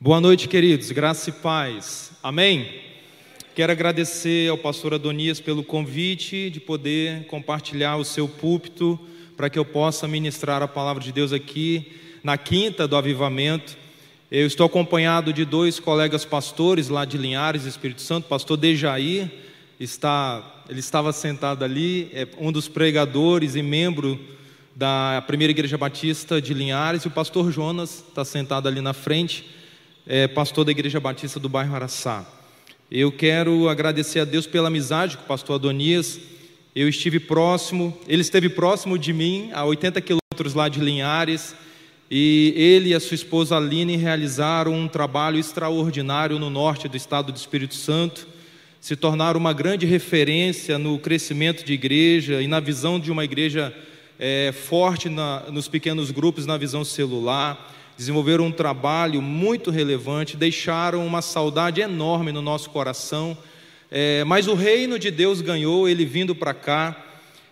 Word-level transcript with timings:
Boa 0.00 0.20
noite, 0.20 0.46
queridos, 0.46 0.92
graça 0.92 1.28
e 1.28 1.32
paz, 1.32 2.12
amém? 2.22 2.68
Quero 3.52 3.72
agradecer 3.72 4.48
ao 4.48 4.56
pastor 4.56 4.94
Adonias 4.94 5.40
pelo 5.40 5.64
convite 5.64 6.50
de 6.50 6.60
poder 6.60 7.26
compartilhar 7.26 7.96
o 7.96 8.04
seu 8.04 8.28
púlpito 8.28 8.96
para 9.36 9.50
que 9.50 9.58
eu 9.58 9.64
possa 9.64 10.06
ministrar 10.06 10.62
a 10.62 10.68
palavra 10.68 11.02
de 11.02 11.10
Deus 11.10 11.32
aqui 11.32 11.90
na 12.22 12.38
quinta 12.38 12.86
do 12.86 12.94
avivamento. 12.94 13.76
Eu 14.30 14.46
estou 14.46 14.66
acompanhado 14.66 15.32
de 15.32 15.44
dois 15.44 15.80
colegas 15.80 16.24
pastores 16.24 16.88
lá 16.88 17.04
de 17.04 17.18
Linhares, 17.18 17.64
Espírito 17.64 18.00
Santo, 18.00 18.28
pastor 18.28 18.56
Dejair, 18.56 19.28
está, 19.80 20.62
ele 20.68 20.78
estava 20.78 21.12
sentado 21.12 21.64
ali, 21.64 22.08
é 22.12 22.28
um 22.38 22.52
dos 22.52 22.68
pregadores 22.68 23.56
e 23.56 23.62
membro 23.64 24.16
da 24.76 25.24
primeira 25.26 25.50
igreja 25.50 25.76
batista 25.76 26.40
de 26.40 26.54
Linhares, 26.54 27.02
e 27.02 27.08
o 27.08 27.10
pastor 27.10 27.50
Jonas 27.50 28.04
está 28.08 28.24
sentado 28.24 28.68
ali 28.68 28.80
na 28.80 28.92
frente 28.92 29.57
é, 30.08 30.26
pastor 30.26 30.64
da 30.64 30.70
Igreja 30.70 30.98
Batista 30.98 31.38
do 31.38 31.50
bairro 31.50 31.74
Araçá. 31.74 32.26
Eu 32.90 33.12
quero 33.12 33.68
agradecer 33.68 34.20
a 34.20 34.24
Deus 34.24 34.46
pela 34.46 34.68
amizade 34.68 35.18
com 35.18 35.24
o 35.24 35.26
pastor 35.26 35.56
Adonias. 35.56 36.18
Eu 36.74 36.88
estive 36.88 37.20
próximo, 37.20 37.96
ele 38.08 38.22
esteve 38.22 38.48
próximo 38.48 38.98
de 38.98 39.12
mim, 39.12 39.50
a 39.52 39.66
80 39.66 40.00
quilômetros 40.00 40.54
lá 40.54 40.70
de 40.70 40.80
Linhares, 40.80 41.54
e 42.10 42.54
ele 42.56 42.88
e 42.88 42.94
a 42.94 43.00
sua 43.00 43.16
esposa 43.16 43.58
Aline 43.58 43.96
realizaram 43.96 44.72
um 44.72 44.88
trabalho 44.88 45.38
extraordinário 45.38 46.38
no 46.38 46.48
norte 46.48 46.88
do 46.88 46.96
estado 46.96 47.30
do 47.30 47.36
Espírito 47.36 47.74
Santo, 47.74 48.26
se 48.80 48.96
tornaram 48.96 49.38
uma 49.38 49.52
grande 49.52 49.84
referência 49.84 50.78
no 50.78 50.98
crescimento 50.98 51.62
de 51.62 51.74
igreja 51.74 52.40
e 52.40 52.46
na 52.46 52.60
visão 52.60 52.98
de 52.98 53.12
uma 53.12 53.24
igreja 53.24 53.74
é, 54.18 54.52
forte 54.52 55.10
na, 55.10 55.42
nos 55.50 55.68
pequenos 55.68 56.10
grupos, 56.10 56.46
na 56.46 56.56
visão 56.56 56.82
celular 56.82 57.76
desenvolveram 57.98 58.46
um 58.46 58.52
trabalho 58.52 59.20
muito 59.20 59.72
relevante, 59.72 60.36
deixaram 60.36 61.04
uma 61.04 61.20
saudade 61.20 61.80
enorme 61.80 62.30
no 62.30 62.40
nosso 62.40 62.70
coração. 62.70 63.36
É, 63.90 64.22
mas 64.22 64.46
o 64.46 64.54
reino 64.54 65.00
de 65.00 65.10
Deus 65.10 65.40
ganhou, 65.40 65.88
ele 65.88 66.04
vindo 66.04 66.32
para 66.32 66.54
cá, 66.54 67.04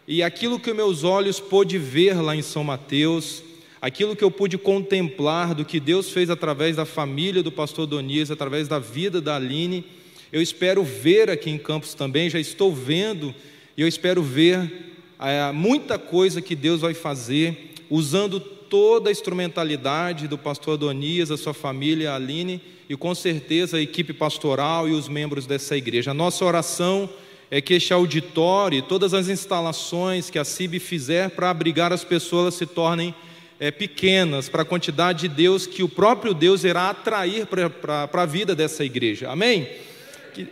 e 0.07 0.23
aquilo 0.23 0.61
que 0.61 0.73
meus 0.73 1.03
olhos 1.03 1.41
pôde 1.41 1.79
ver 1.79 2.15
lá 2.23 2.37
em 2.37 2.43
São 2.43 2.62
Mateus, 2.62 3.43
aquilo 3.83 4.15
que 4.15 4.23
eu 4.23 4.31
pude 4.31 4.57
contemplar 4.57 5.53
do 5.53 5.65
que 5.65 5.81
Deus 5.81 6.11
fez 6.11 6.31
através 6.31 6.77
da 6.77 6.85
família 6.85 7.42
do 7.42 7.51
pastor 7.51 7.85
Donias, 7.85 8.31
através 8.31 8.69
da 8.69 8.79
vida 8.79 9.20
da 9.20 9.35
Aline, 9.35 9.85
eu 10.33 10.41
espero 10.41 10.85
ver 10.85 11.29
aqui 11.29 11.51
em 11.51 11.59
Campos 11.59 11.92
também, 11.92 12.31
já 12.31 12.39
estou 12.39 12.73
vendo, 12.73 13.35
e 13.77 13.83
eu 13.83 13.89
espero 13.89 14.23
ver 14.23 14.95
é, 15.19 15.51
muita 15.51 15.98
coisa 15.98 16.41
que 16.41 16.55
Deus 16.55 16.83
vai 16.83 16.95
fazer, 16.95 17.75
usando 17.91 18.56
toda 18.69 19.09
a 19.09 19.12
instrumentalidade 19.12 20.28
do 20.28 20.36
pastor 20.36 20.75
Adonias, 20.75 21.31
a 21.31 21.36
sua 21.36 21.55
família, 21.55 22.12
a 22.12 22.17
Aline, 22.17 22.61
e 22.89 22.97
com 22.97 23.14
certeza 23.14 23.77
a 23.77 23.81
equipe 23.81 24.12
pastoral 24.12 24.89
e 24.89 24.92
os 24.92 25.08
membros 25.08 25.47
dessa 25.47 25.77
igreja. 25.77 26.12
A 26.12 26.14
nossa 26.14 26.45
oração 26.45 27.08
é 27.50 27.61
que 27.61 27.75
este 27.75 27.92
auditório 27.92 28.78
e 28.78 28.83
todas 28.83 29.14
as 29.14 29.28
instalações 29.28 30.31
que 30.31 30.39
a 30.39 30.45
CIB 30.45 30.78
fizer 30.78 31.31
para 31.31 31.50
abrigar 31.50 31.92
as 31.92 32.05
pessoas 32.05 32.55
se 32.55 32.67
tornem 32.67 33.14
é, 33.58 33.70
pequenas 33.70 34.48
para 34.48 34.62
a 34.62 34.64
quantidade 34.64 35.28
de 35.28 35.34
Deus 35.34 35.67
que 35.67 35.83
o 35.83 35.89
próprio 35.89 36.34
Deus 36.34 36.64
irá 36.64 36.91
atrair 36.91 37.47
para 37.47 38.08
a 38.12 38.27
vida 38.27 38.55
dessa 38.55 38.84
igreja. 38.84 39.30
Amém? 39.30 39.69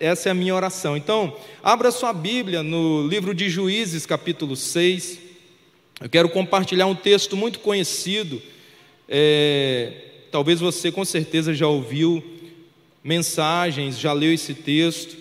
Essa 0.01 0.31
é 0.31 0.33
a 0.33 0.35
minha 0.35 0.55
oração. 0.55 0.97
Então, 0.97 1.37
abra 1.63 1.91
sua 1.91 2.13
Bíblia 2.13 2.63
no 2.63 3.07
livro 3.07 3.35
de 3.35 3.51
Juízes, 3.51 4.07
capítulo 4.07 4.57
6. 4.57 5.24
Eu 6.01 6.09
quero 6.09 6.29
compartilhar 6.29 6.87
um 6.87 6.95
texto 6.95 7.37
muito 7.37 7.61
conhecido. 7.61 8.43
É, 9.09 9.93
talvez 10.31 10.59
você 10.59 10.91
com 10.91 11.05
certeza 11.05 11.55
já 11.55 11.69
ouviu 11.69 12.23
mensagens, 13.03 13.99
já 13.99 14.13
leu 14.13 14.33
esse 14.33 14.55
texto, 14.55 15.17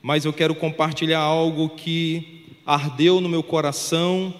mas 0.00 0.24
eu 0.24 0.32
quero 0.32 0.54
compartilhar 0.54 1.18
algo 1.18 1.70
que 1.70 2.44
ardeu 2.64 3.20
no 3.20 3.28
meu 3.28 3.42
coração 3.42 4.32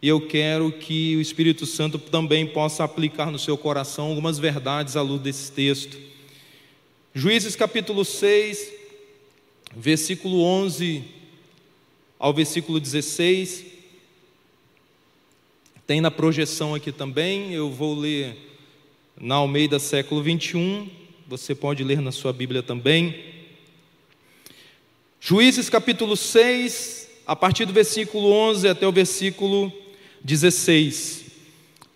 e 0.00 0.08
eu 0.08 0.20
quero 0.20 0.72
que 0.72 1.14
o 1.16 1.20
Espírito 1.20 1.66
Santo 1.66 1.98
também 1.98 2.46
possa 2.46 2.82
aplicar 2.82 3.30
no 3.30 3.38
seu 3.38 3.58
coração 3.58 4.06
algumas 4.06 4.38
verdades 4.38 4.96
à 4.96 5.02
luz 5.02 5.20
desse 5.20 5.52
texto. 5.52 5.98
Juízes 7.14 7.54
capítulo 7.54 8.02
6, 8.02 8.72
versículo 9.76 10.42
11 10.42 11.04
ao 12.18 12.32
versículo 12.32 12.80
16. 12.80 13.71
Tem 15.84 16.00
na 16.00 16.12
projeção 16.12 16.76
aqui 16.76 16.92
também, 16.92 17.52
eu 17.52 17.68
vou 17.68 17.98
ler 17.98 18.36
na 19.20 19.34
Almeida 19.34 19.80
século 19.80 20.22
21, 20.22 20.88
você 21.26 21.56
pode 21.56 21.82
ler 21.82 22.00
na 22.00 22.12
sua 22.12 22.32
Bíblia 22.32 22.62
também. 22.62 23.16
Juízes 25.20 25.68
capítulo 25.68 26.16
6, 26.16 27.08
a 27.26 27.34
partir 27.34 27.64
do 27.64 27.72
versículo 27.72 28.30
11 28.30 28.68
até 28.68 28.86
o 28.86 28.92
versículo 28.92 29.72
16. 30.22 31.24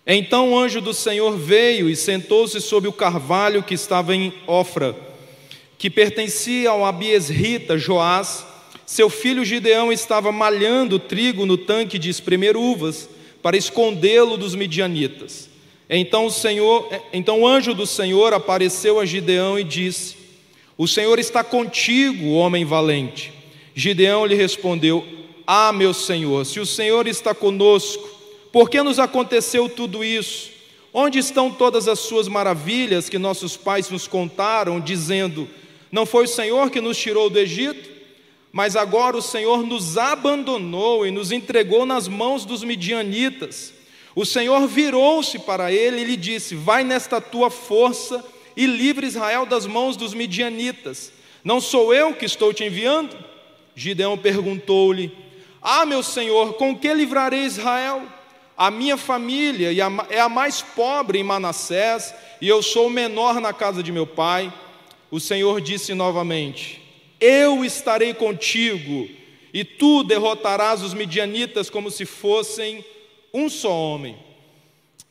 Então 0.05 0.51
o 0.51 0.59
anjo 0.59 0.81
do 0.81 0.93
Senhor 0.93 1.37
veio 1.37 1.89
e 1.89 1.95
sentou-se 1.95 2.59
sobre 2.59 2.89
o 2.89 2.93
carvalho 2.93 3.63
que 3.63 3.73
estava 3.73 4.13
em 4.13 4.33
Ofra, 4.45 4.97
que 5.77 5.89
pertencia 5.89 6.71
ao 6.71 6.85
Abiesrita 6.85 7.77
Joás. 7.77 8.45
Seu 8.85 9.09
filho 9.09 9.45
Gideão 9.45 9.93
estava 9.93 10.29
malhando 10.29 10.99
trigo 10.99 11.45
no 11.45 11.57
tanque 11.57 11.97
de 11.97 12.09
espremer 12.09 12.57
uvas 12.57 13.15
para 13.41 13.57
escondê-lo 13.57 14.37
dos 14.37 14.55
midianitas. 14.55 15.49
Então 15.89 16.25
o 16.25 16.31
Senhor, 16.31 16.89
então 17.13 17.41
o 17.41 17.47
anjo 17.47 17.73
do 17.73 17.85
Senhor 17.85 18.33
apareceu 18.33 18.99
a 18.99 19.05
Gideão 19.05 19.57
e 19.57 19.63
disse: 19.63 20.15
O 20.77 20.87
Senhor 20.87 21.17
está 21.17 21.43
contigo, 21.43 22.31
homem 22.31 22.65
valente. 22.65 23.31
Gideão 23.73 24.25
lhe 24.25 24.35
respondeu: 24.35 25.05
Ah, 25.45 25.71
meu 25.71 25.93
Senhor, 25.93 26.45
se 26.45 26.59
o 26.59 26.65
Senhor 26.65 27.07
está 27.07 27.33
conosco, 27.33 28.05
por 28.51 28.69
que 28.69 28.81
nos 28.81 28.99
aconteceu 28.99 29.69
tudo 29.69 30.03
isso? 30.03 30.51
Onde 30.93 31.19
estão 31.19 31.51
todas 31.51 31.87
as 31.87 31.99
suas 31.99 32.27
maravilhas 32.27 33.07
que 33.07 33.17
nossos 33.17 33.55
pais 33.55 33.89
nos 33.89 34.07
contaram, 34.07 34.79
dizendo: 34.79 35.47
Não 35.89 36.05
foi 36.05 36.25
o 36.25 36.27
Senhor 36.27 36.69
que 36.69 36.81
nos 36.81 36.97
tirou 36.97 37.29
do 37.29 37.39
Egito? 37.39 37.96
Mas 38.57 38.75
agora 38.75 39.15
o 39.15 39.21
Senhor 39.21 39.61
nos 39.61 39.99
abandonou 39.99 41.05
e 41.05 41.11
nos 41.11 41.31
entregou 41.31 41.85
nas 41.85 42.07
mãos 42.07 42.43
dos 42.43 42.63
midianitas. 42.63 43.71
O 44.15 44.25
Senhor 44.25 44.67
virou-se 44.67 45.37
para 45.37 45.71
ele 45.71 46.01
e 46.01 46.03
lhe 46.03 46.17
disse: 46.17 46.55
Vai 46.55 46.83
nesta 46.83 47.21
tua 47.21 47.51
força 47.51 48.25
e 48.55 48.65
livre 48.65 49.05
Israel 49.05 49.45
das 49.45 49.67
mãos 49.67 49.95
dos 49.95 50.11
midianitas. 50.11 51.13
Não 51.43 51.61
sou 51.61 51.93
eu 51.93 52.15
que 52.15 52.25
estou 52.25 52.51
te 52.51 52.63
enviando? 52.63 53.15
Gideão 53.75 54.17
perguntou-lhe: 54.17 55.15
Ah, 55.61 55.85
meu 55.85 56.01
senhor, 56.01 56.53
com 56.53 56.75
que 56.75 56.91
livrarei 56.91 57.41
Israel? 57.41 58.01
A 58.57 58.71
minha 58.71 58.97
família 58.97 59.69
é 60.09 60.19
a 60.19 60.27
mais 60.27 60.63
pobre 60.63 61.19
em 61.19 61.23
Manassés, 61.23 62.11
e 62.41 62.47
eu 62.47 62.63
sou 62.63 62.87
o 62.87 62.89
menor 62.89 63.39
na 63.39 63.53
casa 63.53 63.83
de 63.83 63.91
meu 63.91 64.07
pai. 64.07 64.51
O 65.11 65.19
Senhor 65.19 65.61
disse 65.61 65.93
novamente: 65.93 66.86
eu 67.19 67.63
estarei 67.63 68.13
contigo, 68.13 69.09
e 69.53 69.63
tu 69.63 70.03
derrotarás 70.03 70.83
os 70.83 70.93
midianitas 70.93 71.69
como 71.69 71.89
se 71.89 72.05
fossem 72.05 72.83
um 73.33 73.49
só 73.49 73.71
homem. 73.71 74.17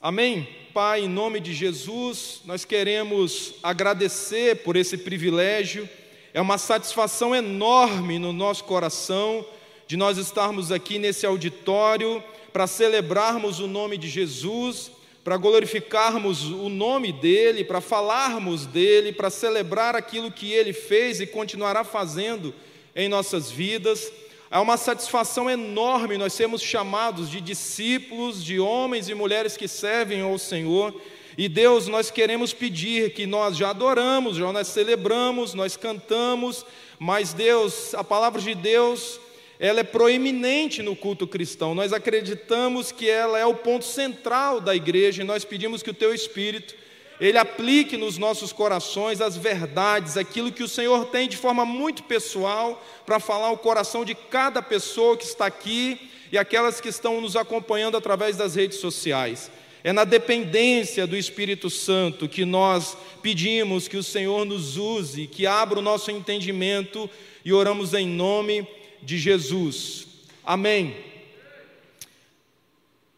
Amém? 0.00 0.46
Pai, 0.72 1.04
em 1.04 1.08
nome 1.08 1.40
de 1.40 1.54
Jesus, 1.54 2.42
nós 2.44 2.64
queremos 2.64 3.54
agradecer 3.62 4.56
por 4.56 4.76
esse 4.76 4.98
privilégio. 4.98 5.88
É 6.34 6.40
uma 6.40 6.58
satisfação 6.58 7.34
enorme 7.34 8.18
no 8.18 8.32
nosso 8.32 8.64
coração 8.64 9.44
de 9.86 9.96
nós 9.96 10.18
estarmos 10.18 10.70
aqui 10.70 10.98
nesse 10.98 11.24
auditório 11.24 12.22
para 12.52 12.66
celebrarmos 12.66 13.58
o 13.58 13.66
nome 13.66 13.96
de 13.96 14.08
Jesus 14.08 14.90
para 15.26 15.36
glorificarmos 15.38 16.44
o 16.44 16.68
nome 16.68 17.10
dEle, 17.10 17.64
para 17.64 17.80
falarmos 17.80 18.64
dEle, 18.64 19.12
para 19.12 19.28
celebrar 19.28 19.96
aquilo 19.96 20.30
que 20.30 20.52
Ele 20.52 20.72
fez 20.72 21.20
e 21.20 21.26
continuará 21.26 21.82
fazendo 21.82 22.54
em 22.94 23.08
nossas 23.08 23.50
vidas. 23.50 24.12
É 24.48 24.58
uma 24.60 24.76
satisfação 24.76 25.50
enorme 25.50 26.16
nós 26.16 26.32
sermos 26.32 26.62
chamados 26.62 27.28
de 27.28 27.40
discípulos, 27.40 28.44
de 28.44 28.60
homens 28.60 29.08
e 29.08 29.14
mulheres 29.14 29.56
que 29.56 29.66
servem 29.66 30.20
ao 30.20 30.38
Senhor. 30.38 30.94
E 31.36 31.48
Deus, 31.48 31.88
nós 31.88 32.08
queremos 32.08 32.52
pedir 32.52 33.12
que 33.12 33.26
nós 33.26 33.56
já 33.56 33.70
adoramos, 33.70 34.36
já 34.36 34.52
nós 34.52 34.68
celebramos, 34.68 35.54
nós 35.54 35.76
cantamos, 35.76 36.64
mas 37.00 37.32
Deus, 37.32 37.96
a 37.96 38.04
palavra 38.04 38.40
de 38.40 38.54
Deus 38.54 39.18
ela 39.58 39.80
é 39.80 39.84
proeminente 39.84 40.82
no 40.82 40.94
culto 40.94 41.26
cristão. 41.26 41.74
Nós 41.74 41.92
acreditamos 41.92 42.92
que 42.92 43.08
ela 43.08 43.38
é 43.38 43.46
o 43.46 43.54
ponto 43.54 43.84
central 43.84 44.60
da 44.60 44.74
igreja 44.74 45.22
e 45.22 45.26
nós 45.26 45.44
pedimos 45.44 45.82
que 45.82 45.90
o 45.90 45.94
teu 45.94 46.14
espírito 46.14 46.74
ele 47.18 47.38
aplique 47.38 47.96
nos 47.96 48.18
nossos 48.18 48.52
corações 48.52 49.22
as 49.22 49.36
verdades, 49.36 50.18
aquilo 50.18 50.52
que 50.52 50.62
o 50.62 50.68
Senhor 50.68 51.06
tem 51.06 51.26
de 51.26 51.36
forma 51.36 51.64
muito 51.64 52.02
pessoal 52.02 52.84
para 53.06 53.18
falar 53.18 53.50
o 53.50 53.58
coração 53.58 54.04
de 54.04 54.14
cada 54.14 54.60
pessoa 54.60 55.16
que 55.16 55.24
está 55.24 55.46
aqui 55.46 56.10
e 56.30 56.36
aquelas 56.36 56.80
que 56.80 56.88
estão 56.88 57.20
nos 57.20 57.34
acompanhando 57.34 57.96
através 57.96 58.36
das 58.36 58.54
redes 58.54 58.78
sociais. 58.78 59.50
É 59.82 59.92
na 59.92 60.04
dependência 60.04 61.06
do 61.06 61.16
Espírito 61.16 61.70
Santo 61.70 62.28
que 62.28 62.44
nós 62.44 62.96
pedimos 63.22 63.88
que 63.88 63.96
o 63.96 64.02
Senhor 64.02 64.44
nos 64.44 64.76
use, 64.76 65.26
que 65.26 65.46
abra 65.46 65.78
o 65.78 65.82
nosso 65.82 66.10
entendimento 66.10 67.08
e 67.44 67.52
oramos 67.52 67.94
em 67.94 68.06
nome 68.06 68.62
de 68.62 68.85
Jesus. 69.18 70.06
Amém. 70.42 70.96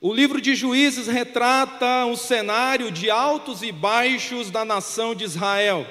O 0.01 0.13
livro 0.13 0.41
de 0.41 0.55
Juízes 0.55 1.09
retrata 1.09 2.05
um 2.07 2.15
cenário 2.15 2.91
de 2.91 3.11
altos 3.11 3.63
e 3.63 3.73
baixos 3.73 4.51
da 4.51 4.65
nação 4.65 5.15
de 5.15 5.25
Israel. 5.25 5.87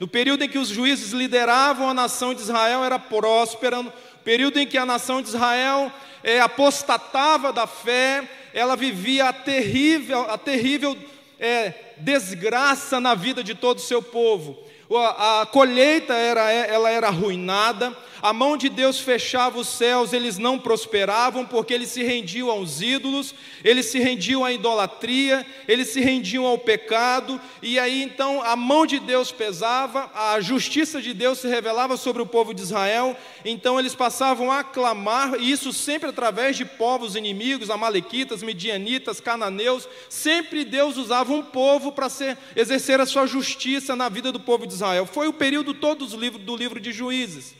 No 0.00 0.08
período 0.08 0.44
em 0.44 0.48
que 0.48 0.58
os 0.58 0.68
juízes 0.68 1.12
lideravam 1.12 1.86
a 1.86 1.92
nação 1.92 2.32
de 2.32 2.40
Israel 2.40 2.82
era 2.82 2.98
próspera, 2.98 3.82
no 3.82 3.92
período 4.24 4.58
em 4.58 4.66
que 4.66 4.78
a 4.78 4.86
nação 4.86 5.20
de 5.20 5.28
Israel 5.28 5.92
é, 6.24 6.40
apostatava 6.40 7.52
da 7.52 7.66
fé, 7.66 8.26
ela 8.54 8.76
vivia 8.76 9.28
a 9.28 9.32
terrível, 9.32 10.30
a 10.30 10.38
terrível 10.38 10.96
é, 11.38 11.74
desgraça 11.98 12.98
na 12.98 13.14
vida 13.14 13.44
de 13.44 13.54
todo 13.54 13.76
o 13.76 13.82
seu 13.82 14.02
povo. 14.02 14.58
A, 14.90 15.42
a 15.42 15.46
colheita 15.46 16.14
era, 16.14 16.50
ela 16.50 16.90
era 16.90 17.08
arruinada, 17.08 17.94
a 18.22 18.32
mão 18.32 18.56
de 18.56 18.68
Deus 18.68 19.00
fechava 19.00 19.58
os 19.58 19.68
céus, 19.68 20.12
eles 20.12 20.38
não 20.38 20.58
prosperavam, 20.58 21.44
porque 21.46 21.72
eles 21.72 21.90
se 21.90 22.02
rendiam 22.02 22.50
aos 22.50 22.82
ídolos, 22.82 23.34
eles 23.64 23.86
se 23.86 23.98
rendiam 23.98 24.44
à 24.44 24.52
idolatria, 24.52 25.46
eles 25.66 25.88
se 25.88 26.00
rendiam 26.00 26.44
ao 26.44 26.58
pecado, 26.58 27.40
e 27.62 27.78
aí 27.78 28.02
então 28.02 28.42
a 28.42 28.54
mão 28.54 28.84
de 28.86 28.98
Deus 28.98 29.32
pesava, 29.32 30.10
a 30.14 30.40
justiça 30.40 31.00
de 31.00 31.14
Deus 31.14 31.38
se 31.38 31.48
revelava 31.48 31.96
sobre 31.96 32.22
o 32.22 32.26
povo 32.26 32.52
de 32.52 32.62
Israel, 32.62 33.16
então 33.44 33.78
eles 33.78 33.94
passavam 33.94 34.50
a 34.52 34.62
clamar, 34.62 35.40
e 35.40 35.50
isso 35.50 35.72
sempre 35.72 36.10
através 36.10 36.56
de 36.56 36.64
povos 36.64 37.16
inimigos, 37.16 37.70
amalequitas, 37.70 38.42
midianitas, 38.42 39.20
cananeus, 39.20 39.88
sempre 40.08 40.64
Deus 40.64 40.96
usava 40.96 41.32
um 41.32 41.42
povo 41.42 41.92
para 41.92 42.08
exercer 42.54 43.00
a 43.00 43.06
sua 43.06 43.26
justiça 43.26 43.96
na 43.96 44.08
vida 44.08 44.30
do 44.30 44.40
povo 44.40 44.66
de 44.66 44.74
Israel. 44.74 45.06
Foi 45.06 45.28
o 45.28 45.32
período 45.32 45.72
todo 45.72 46.06
do 46.06 46.56
livro 46.56 46.80
de 46.80 46.92
Juízes. 46.92 47.54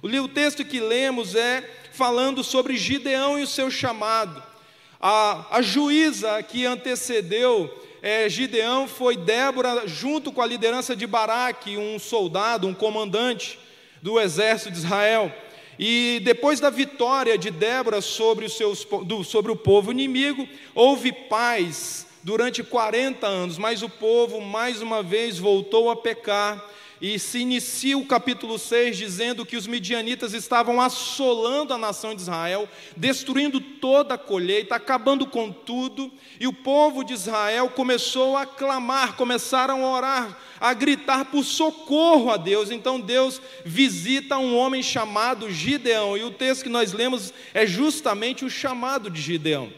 O 0.00 0.28
texto 0.28 0.64
que 0.64 0.78
lemos 0.78 1.34
é 1.34 1.68
falando 1.92 2.44
sobre 2.44 2.76
Gideão 2.76 3.38
e 3.38 3.42
o 3.42 3.46
seu 3.46 3.68
chamado. 3.70 4.40
A, 5.00 5.58
a 5.58 5.62
juíza 5.62 6.40
que 6.42 6.64
antecedeu 6.64 7.68
é, 8.00 8.28
Gideão 8.28 8.86
foi 8.86 9.16
Débora, 9.16 9.88
junto 9.88 10.30
com 10.30 10.40
a 10.40 10.46
liderança 10.46 10.94
de 10.94 11.04
Baraque, 11.04 11.76
um 11.76 11.98
soldado, 11.98 12.68
um 12.68 12.74
comandante 12.74 13.58
do 14.00 14.20
exército 14.20 14.70
de 14.70 14.78
Israel. 14.78 15.34
E 15.76 16.20
depois 16.22 16.60
da 16.60 16.70
vitória 16.70 17.36
de 17.36 17.50
Débora 17.50 18.00
sobre, 18.00 18.44
os 18.44 18.56
seus, 18.56 18.84
do, 19.04 19.24
sobre 19.24 19.50
o 19.50 19.56
povo 19.56 19.90
inimigo, 19.90 20.48
houve 20.76 21.12
paz 21.12 22.06
durante 22.22 22.62
40 22.62 23.26
anos, 23.26 23.58
mas 23.58 23.82
o 23.82 23.88
povo 23.88 24.40
mais 24.40 24.80
uma 24.80 25.02
vez 25.02 25.38
voltou 25.38 25.90
a 25.90 25.96
pecar 25.96 26.64
e 27.00 27.18
se 27.18 27.38
inicia 27.38 27.96
o 27.96 28.06
capítulo 28.06 28.58
6 28.58 28.96
dizendo 28.96 29.46
que 29.46 29.56
os 29.56 29.66
midianitas 29.66 30.34
estavam 30.34 30.80
assolando 30.80 31.72
a 31.72 31.78
nação 31.78 32.14
de 32.14 32.22
Israel, 32.22 32.68
destruindo 32.96 33.60
toda 33.60 34.14
a 34.14 34.18
colheita, 34.18 34.74
acabando 34.74 35.26
com 35.26 35.52
tudo, 35.52 36.10
e 36.40 36.46
o 36.46 36.52
povo 36.52 37.04
de 37.04 37.12
Israel 37.12 37.68
começou 37.70 38.36
a 38.36 38.44
clamar, 38.44 39.16
começaram 39.16 39.84
a 39.84 39.90
orar, 39.90 40.38
a 40.60 40.74
gritar 40.74 41.26
por 41.26 41.44
socorro 41.44 42.30
a 42.30 42.36
Deus. 42.36 42.70
Então 42.70 43.00
Deus 43.00 43.40
visita 43.64 44.38
um 44.38 44.56
homem 44.56 44.82
chamado 44.82 45.50
Gideão, 45.50 46.16
e 46.16 46.24
o 46.24 46.32
texto 46.32 46.64
que 46.64 46.68
nós 46.68 46.92
lemos 46.92 47.32
é 47.54 47.66
justamente 47.66 48.44
o 48.44 48.50
chamado 48.50 49.08
de 49.08 49.20
Gideão. 49.20 49.72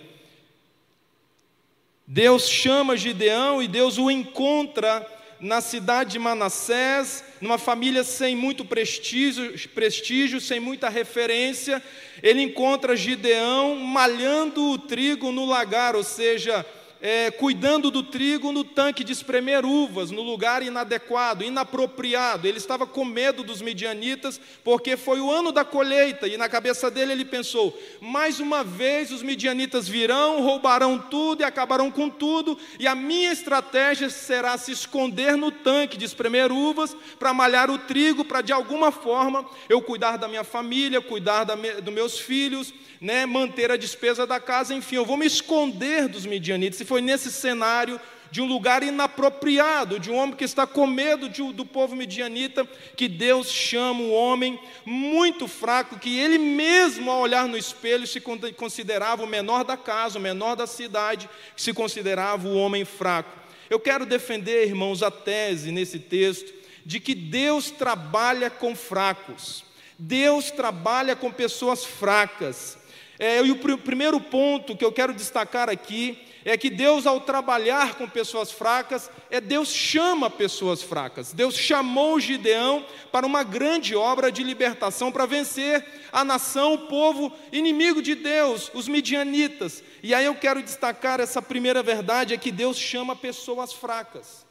Deus 2.07 2.49
chama 2.49 2.97
Gideão 2.97 3.63
e 3.63 3.69
Deus 3.69 3.97
o 3.97 4.11
encontra 4.11 5.07
na 5.41 5.61
cidade 5.61 6.13
de 6.13 6.19
Manassés, 6.19 7.25
numa 7.41 7.57
família 7.57 8.05
sem 8.05 8.37
muito 8.37 8.65
prestígio, 8.65 9.53
prestígio, 9.71 10.41
sem 10.41 10.61
muita 10.61 10.89
referência, 10.89 11.83
ele 12.23 12.43
encontra 12.43 12.97
Gideão 12.97 13.77
malhando 13.77 14.71
o 14.71 14.79
trigo 14.79 15.33
no 15.33 15.47
lagar, 15.47 15.97
ou 15.97 16.05
seja, 16.05 16.65
é, 17.01 17.31
cuidando 17.31 17.91
do 17.91 18.03
trigo 18.03 18.53
no 18.53 18.63
tanque 18.63 19.03
de 19.03 19.13
espremer 19.13 19.65
uvas, 19.65 20.11
no 20.11 20.23
lugar 20.23 20.63
inadequado, 20.63 21.43
inapropriado. 21.43 22.47
Ele 22.47 22.59
estava 22.59 22.87
com 22.87 23.05
medo 23.05 23.43
dos 23.43 23.63
midianitas, 23.63 24.41
porque 24.63 24.97
foi 24.97 25.21
o 25.21 25.31
ano 25.31 25.51
da 25.51 25.65
colheita, 25.65 26.29
e 26.29 26.37
na 26.37 26.49
cabeça 26.49 26.91
dele 26.91 27.13
ele 27.13 27.25
pensou: 27.25 27.79
mais 28.01 28.39
uma 28.39 28.63
vez 28.63 29.11
os 29.11 29.23
midianitas 29.23 29.89
virão, 29.89 30.43
roubarão 30.43 30.99
tudo 30.99 31.41
e 31.41 31.45
acabarão 31.45 31.91
com 31.91 32.11
tudo, 32.11 32.59
e 32.79 32.87
a 32.87 32.95
minha 32.95 33.33
estratégia 33.33 34.11
será 34.11 34.59
se 34.59 34.73
esconder 34.73 35.37
no 35.37 35.51
tanque 35.51 35.97
de 35.97 36.05
espremer 36.05 36.53
uvas, 36.53 36.97
para 37.19 37.33
malhar 37.33 37.71
o 37.71 37.79
trigo, 37.79 38.25
para 38.25 38.43
de 38.43 38.53
alguma 38.53 38.93
forma 38.93 39.49
eu 39.69 39.81
cuidar 39.81 40.19
da 40.19 40.29
minha 40.29 40.45
família, 40.45 41.01
cuidar 41.01 41.45
da, 41.45 41.55
dos 41.55 41.95
meus 41.95 42.19
filhos 42.19 42.75
né, 43.01 43.25
manter 43.25 43.71
a 43.71 43.77
despesa 43.77 44.27
da 44.27 44.39
casa, 44.39 44.75
enfim, 44.75 44.97
eu 44.97 45.07
vou 45.07 45.17
me 45.17 45.25
esconder 45.25 46.07
dos 46.07 46.27
midianitas. 46.27 46.81
Foi 46.91 47.01
nesse 47.01 47.31
cenário 47.31 48.01
de 48.33 48.43
um 48.43 48.47
lugar 48.47 48.83
inapropriado, 48.83 50.01
de 50.01 50.11
um 50.11 50.17
homem 50.17 50.35
que 50.35 50.43
está 50.43 50.67
com 50.67 50.89
medo 50.89 51.29
de, 51.29 51.41
do 51.53 51.65
povo 51.65 51.95
midianita, 51.95 52.69
que 52.97 53.07
Deus 53.07 53.49
chama 53.49 54.01
um 54.01 54.13
homem 54.13 54.59
muito 54.85 55.47
fraco, 55.47 56.01
que 56.01 56.19
ele 56.19 56.37
mesmo, 56.37 57.09
ao 57.09 57.21
olhar 57.21 57.47
no 57.47 57.57
espelho, 57.57 58.09
se 58.09 58.21
considerava 58.57 59.23
o 59.23 59.27
menor 59.29 59.63
da 59.63 59.77
casa, 59.77 60.19
o 60.19 60.21
menor 60.21 60.57
da 60.57 60.67
cidade, 60.67 61.31
que 61.55 61.63
se 61.63 61.73
considerava 61.73 62.49
o 62.49 62.57
homem 62.57 62.85
fraco. 62.85 63.39
Eu 63.71 63.79
quero 63.79 64.05
defender, 64.05 64.67
irmãos, 64.67 65.01
a 65.01 65.13
tese 65.13 65.71
nesse 65.71 66.01
texto 66.01 66.53
de 66.85 66.99
que 66.99 67.15
Deus 67.15 67.71
trabalha 67.71 68.51
com 68.51 68.75
fracos. 68.75 69.65
Deus 69.97 70.51
trabalha 70.51 71.15
com 71.15 71.31
pessoas 71.31 71.85
fracas. 71.85 72.77
É, 73.17 73.41
e 73.41 73.53
o 73.53 73.57
pr 73.59 73.77
primeiro 73.77 74.21
ponto 74.21 74.77
que 74.77 74.85
eu 74.85 74.91
quero 74.91 75.15
destacar 75.15 75.69
aqui 75.71 76.27
é 76.45 76.57
que 76.57 76.71
Deus, 76.71 77.07
ao 77.07 77.21
trabalhar 77.21 77.95
com 77.95 78.09
pessoas 78.09 78.51
fracas, 78.51 79.11
é 79.31 79.41
Deus 79.41 79.69
chama 79.69 80.31
pessoas 80.31 80.83
fracas. 80.83 81.33
Deus 81.33 81.55
chamou 81.55 82.19
Gideão 82.19 82.85
para 83.13 83.27
uma 83.27 83.43
grande 83.43 83.95
obra 83.95 84.31
de 84.33 84.43
libertação 84.43 85.13
para 85.13 85.27
vencer 85.27 85.85
a 86.13 86.25
nação, 86.25 86.75
o 86.75 86.87
povo 86.87 87.33
inimigo 87.53 88.01
de 88.03 88.15
Deus, 88.15 88.71
os 88.75 88.89
midianitas. 88.89 89.83
E 90.03 90.15
aí 90.15 90.25
eu 90.25 90.35
quero 90.35 90.63
destacar 90.63 91.21
essa 91.21 91.43
primeira 91.43 91.83
verdade: 91.83 92.35
é 92.35 92.39
que 92.39 92.51
Deus 92.51 92.77
chama 92.77 93.15
pessoas 93.15 93.73
fracas. 93.73 94.50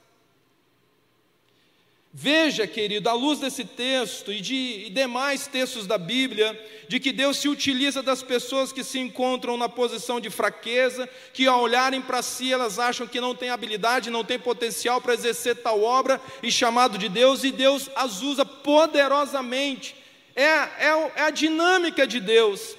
Veja, 2.12 2.66
querido, 2.66 3.08
à 3.08 3.14
luz 3.14 3.38
desse 3.40 3.64
texto 3.64 4.34
e 4.34 4.42
de 4.42 4.86
e 4.88 4.90
demais 4.90 5.46
textos 5.46 5.86
da 5.86 5.98
Bíblia, 5.98 6.60
de 6.88 7.00
que 7.00 7.12
Deus 7.12 7.38
se 7.38 7.48
utiliza 7.48 8.02
das 8.02 8.24
pessoas 8.24 8.72
que 8.72 8.84
se 8.84 8.98
encontram 8.98 9.56
na 9.56 9.70
posição 9.70 10.20
de 10.20 10.28
fraqueza, 10.32 11.08
que 11.32 11.46
ao 11.46 11.62
olharem 11.62 12.02
para 12.02 12.24
si 12.24 12.52
elas 12.52 12.80
acham 12.80 13.06
que 13.06 13.22
não 13.22 13.36
têm 13.36 13.52
habilidade, 13.52 14.10
não 14.10 14.24
têm 14.24 14.40
potencial 14.40 15.00
para 15.00 15.14
exercer 15.14 15.58
tal 15.58 15.84
obra 15.84 16.20
e 16.42 16.52
chamado 16.52 16.98
de 16.98 17.10
Deus, 17.10 17.44
e 17.44 17.52
Deus 17.52 17.92
as 17.96 18.24
usa 18.24 18.44
poderosamente. 18.44 19.96
É, 20.36 20.46
é, 20.46 21.12
é 21.16 21.22
a 21.22 21.30
dinâmica 21.30 22.08
de 22.08 22.20
Deus. 22.20 22.76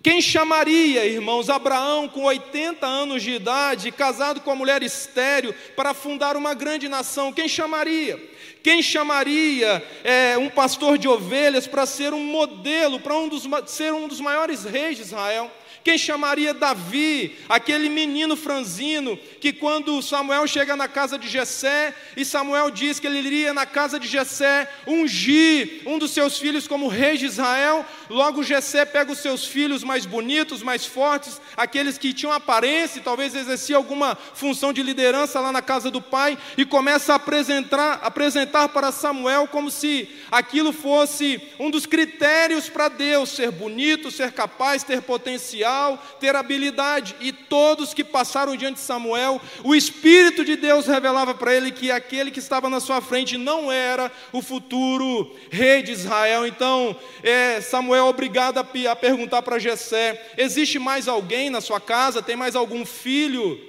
Quem 0.00 0.22
chamaria, 0.22 1.04
irmãos, 1.04 1.50
Abraão 1.50 2.08
com 2.08 2.22
80 2.22 2.86
anos 2.86 3.22
de 3.22 3.32
idade, 3.32 3.92
casado 3.92 4.40
com 4.40 4.50
a 4.50 4.56
mulher 4.56 4.82
estéreo, 4.82 5.54
para 5.76 5.92
fundar 5.92 6.34
uma 6.36 6.54
grande 6.54 6.88
nação? 6.88 7.32
Quem 7.32 7.46
chamaria? 7.46 8.18
Quem 8.62 8.82
chamaria 8.82 9.84
é, 10.02 10.38
um 10.38 10.48
pastor 10.48 10.96
de 10.96 11.08
ovelhas 11.08 11.66
para 11.66 11.84
ser 11.84 12.14
um 12.14 12.24
modelo, 12.24 13.00
para 13.00 13.18
um 13.18 13.28
ser 13.66 13.92
um 13.92 14.08
dos 14.08 14.20
maiores 14.20 14.64
reis 14.64 14.96
de 14.96 15.02
Israel? 15.02 15.50
Quem 15.84 15.98
chamaria 15.98 16.54
Davi, 16.54 17.36
aquele 17.48 17.88
menino 17.88 18.36
franzino, 18.36 19.18
que 19.40 19.52
quando 19.52 20.00
Samuel 20.00 20.46
chega 20.46 20.76
na 20.76 20.86
casa 20.86 21.18
de 21.18 21.26
Jessé, 21.28 21.92
e 22.16 22.24
Samuel 22.24 22.70
diz 22.70 23.00
que 23.00 23.06
ele 23.06 23.18
iria 23.18 23.52
na 23.52 23.66
casa 23.66 23.98
de 23.98 24.06
Jessé 24.06 24.68
ungir 24.86 25.82
um 25.84 25.98
dos 25.98 26.12
seus 26.12 26.38
filhos 26.38 26.68
como 26.68 26.86
rei 26.86 27.16
de 27.16 27.26
Israel, 27.26 27.84
logo 28.12 28.42
Jessé 28.42 28.84
pega 28.84 29.10
os 29.10 29.18
seus 29.18 29.46
filhos 29.46 29.82
mais 29.82 30.06
bonitos, 30.06 30.62
mais 30.62 30.84
fortes, 30.84 31.40
aqueles 31.56 31.98
que 31.98 32.12
tinham 32.12 32.32
aparência 32.32 33.02
talvez 33.02 33.34
exerciam 33.34 33.78
alguma 33.78 34.16
função 34.34 34.72
de 34.72 34.82
liderança 34.82 35.40
lá 35.40 35.50
na 35.50 35.62
casa 35.62 35.90
do 35.90 36.00
pai, 36.00 36.38
e 36.56 36.64
começa 36.64 37.12
a 37.12 37.16
apresentar, 37.16 38.00
apresentar 38.02 38.68
para 38.68 38.92
Samuel 38.92 39.48
como 39.48 39.70
se 39.70 40.08
aquilo 40.30 40.72
fosse 40.72 41.40
um 41.58 41.70
dos 41.70 41.86
critérios 41.86 42.68
para 42.68 42.88
Deus, 42.88 43.30
ser 43.30 43.50
bonito, 43.50 44.10
ser 44.10 44.32
capaz, 44.32 44.82
ter 44.82 45.02
potencial, 45.02 46.02
ter 46.20 46.36
habilidade. 46.36 47.16
E 47.20 47.32
todos 47.32 47.94
que 47.94 48.04
passaram 48.04 48.56
diante 48.56 48.74
de 48.74 48.80
Samuel, 48.80 49.40
o 49.64 49.74
Espírito 49.74 50.44
de 50.44 50.56
Deus 50.56 50.86
revelava 50.86 51.34
para 51.34 51.54
ele 51.54 51.70
que 51.70 51.90
aquele 51.90 52.30
que 52.30 52.38
estava 52.38 52.68
na 52.68 52.80
sua 52.80 53.00
frente 53.00 53.38
não 53.38 53.70
era 53.70 54.10
o 54.32 54.42
futuro 54.42 55.34
rei 55.50 55.82
de 55.82 55.92
Israel. 55.92 56.46
Então, 56.46 56.96
é, 57.22 57.60
Samuel 57.60 58.01
é 58.02 58.10
obrigado 58.10 58.58
a, 58.58 58.90
a 58.90 58.96
perguntar 58.96 59.42
para 59.42 59.58
Jessé: 59.58 60.32
existe 60.36 60.78
mais 60.78 61.08
alguém 61.08 61.50
na 61.50 61.60
sua 61.60 61.80
casa? 61.80 62.22
Tem 62.22 62.36
mais 62.36 62.54
algum 62.54 62.84
filho? 62.84 63.60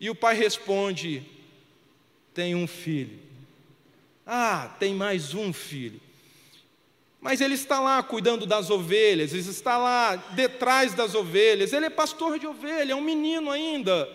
E 0.00 0.10
o 0.10 0.14
pai 0.14 0.34
responde: 0.34 1.22
Tem 2.34 2.54
um 2.54 2.66
filho. 2.66 3.18
Ah, 4.26 4.74
tem 4.78 4.94
mais 4.94 5.34
um 5.34 5.52
filho. 5.52 6.00
Mas 7.20 7.40
ele 7.40 7.54
está 7.54 7.80
lá 7.80 8.02
cuidando 8.02 8.46
das 8.46 8.70
ovelhas, 8.70 9.32
ele 9.32 9.40
está 9.40 9.76
lá 9.76 10.16
detrás 10.16 10.94
das 10.94 11.14
ovelhas, 11.14 11.72
ele 11.72 11.86
é 11.86 11.90
pastor 11.90 12.38
de 12.38 12.46
ovelha, 12.46 12.92
é 12.92 12.96
um 12.96 13.00
menino 13.00 13.50
ainda. 13.50 14.08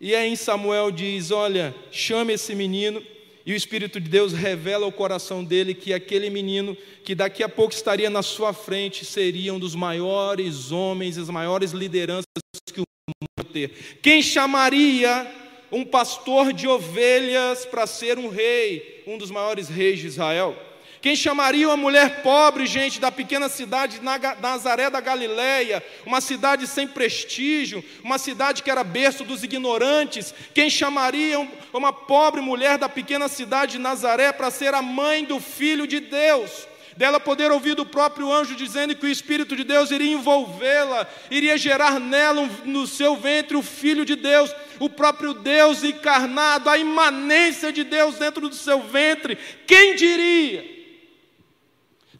E 0.00 0.14
aí 0.14 0.36
Samuel 0.36 0.90
diz: 0.90 1.30
Olha, 1.30 1.74
chame 1.90 2.32
esse 2.32 2.54
menino, 2.54 3.04
e 3.48 3.52
o 3.54 3.56
Espírito 3.56 3.98
de 3.98 4.10
Deus 4.10 4.34
revela 4.34 4.84
ao 4.84 4.92
coração 4.92 5.42
dele 5.42 5.72
que 5.72 5.94
aquele 5.94 6.28
menino, 6.28 6.76
que 7.02 7.14
daqui 7.14 7.42
a 7.42 7.48
pouco 7.48 7.72
estaria 7.72 8.10
na 8.10 8.22
sua 8.22 8.52
frente, 8.52 9.06
seria 9.06 9.54
um 9.54 9.58
dos 9.58 9.74
maiores 9.74 10.70
homens, 10.70 11.16
as 11.16 11.30
maiores 11.30 11.70
lideranças 11.72 12.26
que 12.70 12.82
o 12.82 12.84
mundo 13.08 13.50
ter. 13.50 13.70
Quem 14.02 14.20
chamaria 14.20 15.26
um 15.72 15.82
pastor 15.82 16.52
de 16.52 16.68
ovelhas 16.68 17.64
para 17.64 17.86
ser 17.86 18.18
um 18.18 18.28
rei, 18.28 19.02
um 19.06 19.16
dos 19.16 19.30
maiores 19.30 19.70
reis 19.70 19.98
de 19.98 20.08
Israel? 20.08 20.54
Quem 21.00 21.14
chamaria 21.14 21.68
uma 21.68 21.76
mulher 21.76 22.22
pobre, 22.22 22.66
gente, 22.66 23.00
da 23.00 23.12
pequena 23.12 23.48
cidade 23.48 23.98
de 23.98 24.04
Nazaré 24.04 24.90
da 24.90 25.00
Galileia, 25.00 25.84
uma 26.04 26.20
cidade 26.20 26.66
sem 26.66 26.88
prestígio, 26.88 27.84
uma 28.02 28.18
cidade 28.18 28.62
que 28.62 28.70
era 28.70 28.82
berço 28.82 29.24
dos 29.24 29.44
ignorantes, 29.44 30.34
quem 30.52 30.68
chamaria 30.68 31.48
uma 31.72 31.92
pobre 31.92 32.40
mulher 32.40 32.78
da 32.78 32.88
pequena 32.88 33.28
cidade 33.28 33.72
de 33.72 33.78
Nazaré 33.78 34.32
para 34.32 34.50
ser 34.50 34.74
a 34.74 34.82
mãe 34.82 35.24
do 35.24 35.38
filho 35.40 35.86
de 35.86 36.00
Deus? 36.00 36.66
dela 36.96 37.20
poder 37.20 37.52
ouvir 37.52 37.76
do 37.76 37.86
próprio 37.86 38.32
anjo 38.32 38.56
dizendo 38.56 38.92
que 38.92 39.06
o 39.06 39.08
Espírito 39.08 39.54
de 39.54 39.62
Deus 39.62 39.92
iria 39.92 40.14
envolvê-la, 40.14 41.06
iria 41.30 41.56
gerar 41.56 42.00
nela, 42.00 42.50
no 42.64 42.88
seu 42.88 43.14
ventre, 43.14 43.56
o 43.56 43.62
Filho 43.62 44.04
de 44.04 44.16
Deus, 44.16 44.52
o 44.80 44.90
próprio 44.90 45.32
Deus 45.32 45.84
encarnado, 45.84 46.68
a 46.68 46.76
imanência 46.76 47.72
de 47.72 47.84
Deus 47.84 48.16
dentro 48.16 48.48
do 48.48 48.54
seu 48.56 48.82
ventre. 48.82 49.38
Quem 49.64 49.94
diria? 49.94 50.77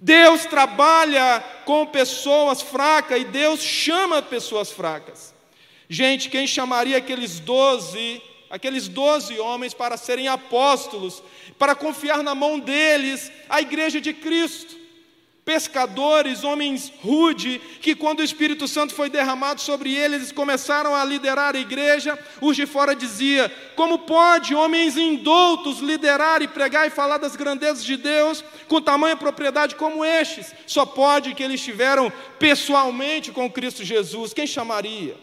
Deus 0.00 0.46
trabalha 0.46 1.44
com 1.64 1.84
pessoas 1.86 2.62
fracas 2.62 3.20
e 3.20 3.24
Deus 3.24 3.60
chama 3.60 4.22
pessoas 4.22 4.70
fracas. 4.70 5.34
Gente, 5.88 6.28
quem 6.28 6.46
chamaria 6.46 6.98
aqueles 6.98 7.40
doze, 7.40 8.22
aqueles 8.48 8.86
doze 8.88 9.38
homens 9.38 9.74
para 9.74 9.96
serem 9.96 10.28
apóstolos, 10.28 11.22
para 11.58 11.74
confiar 11.74 12.22
na 12.22 12.34
mão 12.34 12.58
deles 12.58 13.32
a 13.48 13.60
igreja 13.60 14.00
de 14.00 14.12
Cristo? 14.12 14.76
Pescadores, 15.48 16.44
homens 16.44 16.92
rude, 17.02 17.58
que 17.80 17.94
quando 17.94 18.20
o 18.20 18.22
Espírito 18.22 18.68
Santo 18.68 18.92
foi 18.92 19.08
derramado 19.08 19.62
sobre 19.62 19.94
eles, 19.94 20.18
eles 20.18 20.32
começaram 20.32 20.94
a 20.94 21.02
liderar 21.02 21.56
a 21.56 21.58
igreja, 21.58 22.18
os 22.42 22.54
de 22.54 22.66
fora 22.66 22.94
dizia: 22.94 23.50
"Como 23.74 24.00
pode 24.00 24.54
homens 24.54 24.98
indoutos 24.98 25.78
liderar 25.78 26.42
e 26.42 26.48
pregar 26.48 26.86
e 26.86 26.90
falar 26.90 27.16
das 27.16 27.34
grandezas 27.34 27.82
de 27.82 27.96
Deus 27.96 28.44
com 28.68 28.78
tamanha 28.82 29.16
propriedade 29.16 29.74
como 29.74 30.04
estes? 30.04 30.54
Só 30.66 30.84
pode 30.84 31.34
que 31.34 31.42
eles 31.42 31.60
estiveram 31.60 32.12
pessoalmente 32.38 33.32
com 33.32 33.50
Cristo 33.50 33.82
Jesus. 33.82 34.34
Quem 34.34 34.46
chamaria? 34.46 35.16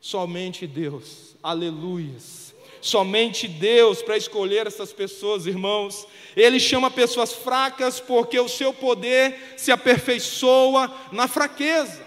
Somente 0.00 0.64
Deus. 0.64 1.34
Aleluias. 1.42 2.37
Somente 2.80 3.48
Deus 3.48 4.02
para 4.02 4.16
escolher 4.16 4.66
essas 4.66 4.92
pessoas, 4.92 5.46
irmãos. 5.46 6.06
Ele 6.36 6.60
chama 6.60 6.90
pessoas 6.90 7.32
fracas 7.32 8.00
porque 8.00 8.38
o 8.38 8.48
seu 8.48 8.72
poder 8.72 9.54
se 9.56 9.72
aperfeiçoa 9.72 10.92
na 11.10 11.26
fraqueza. 11.26 12.06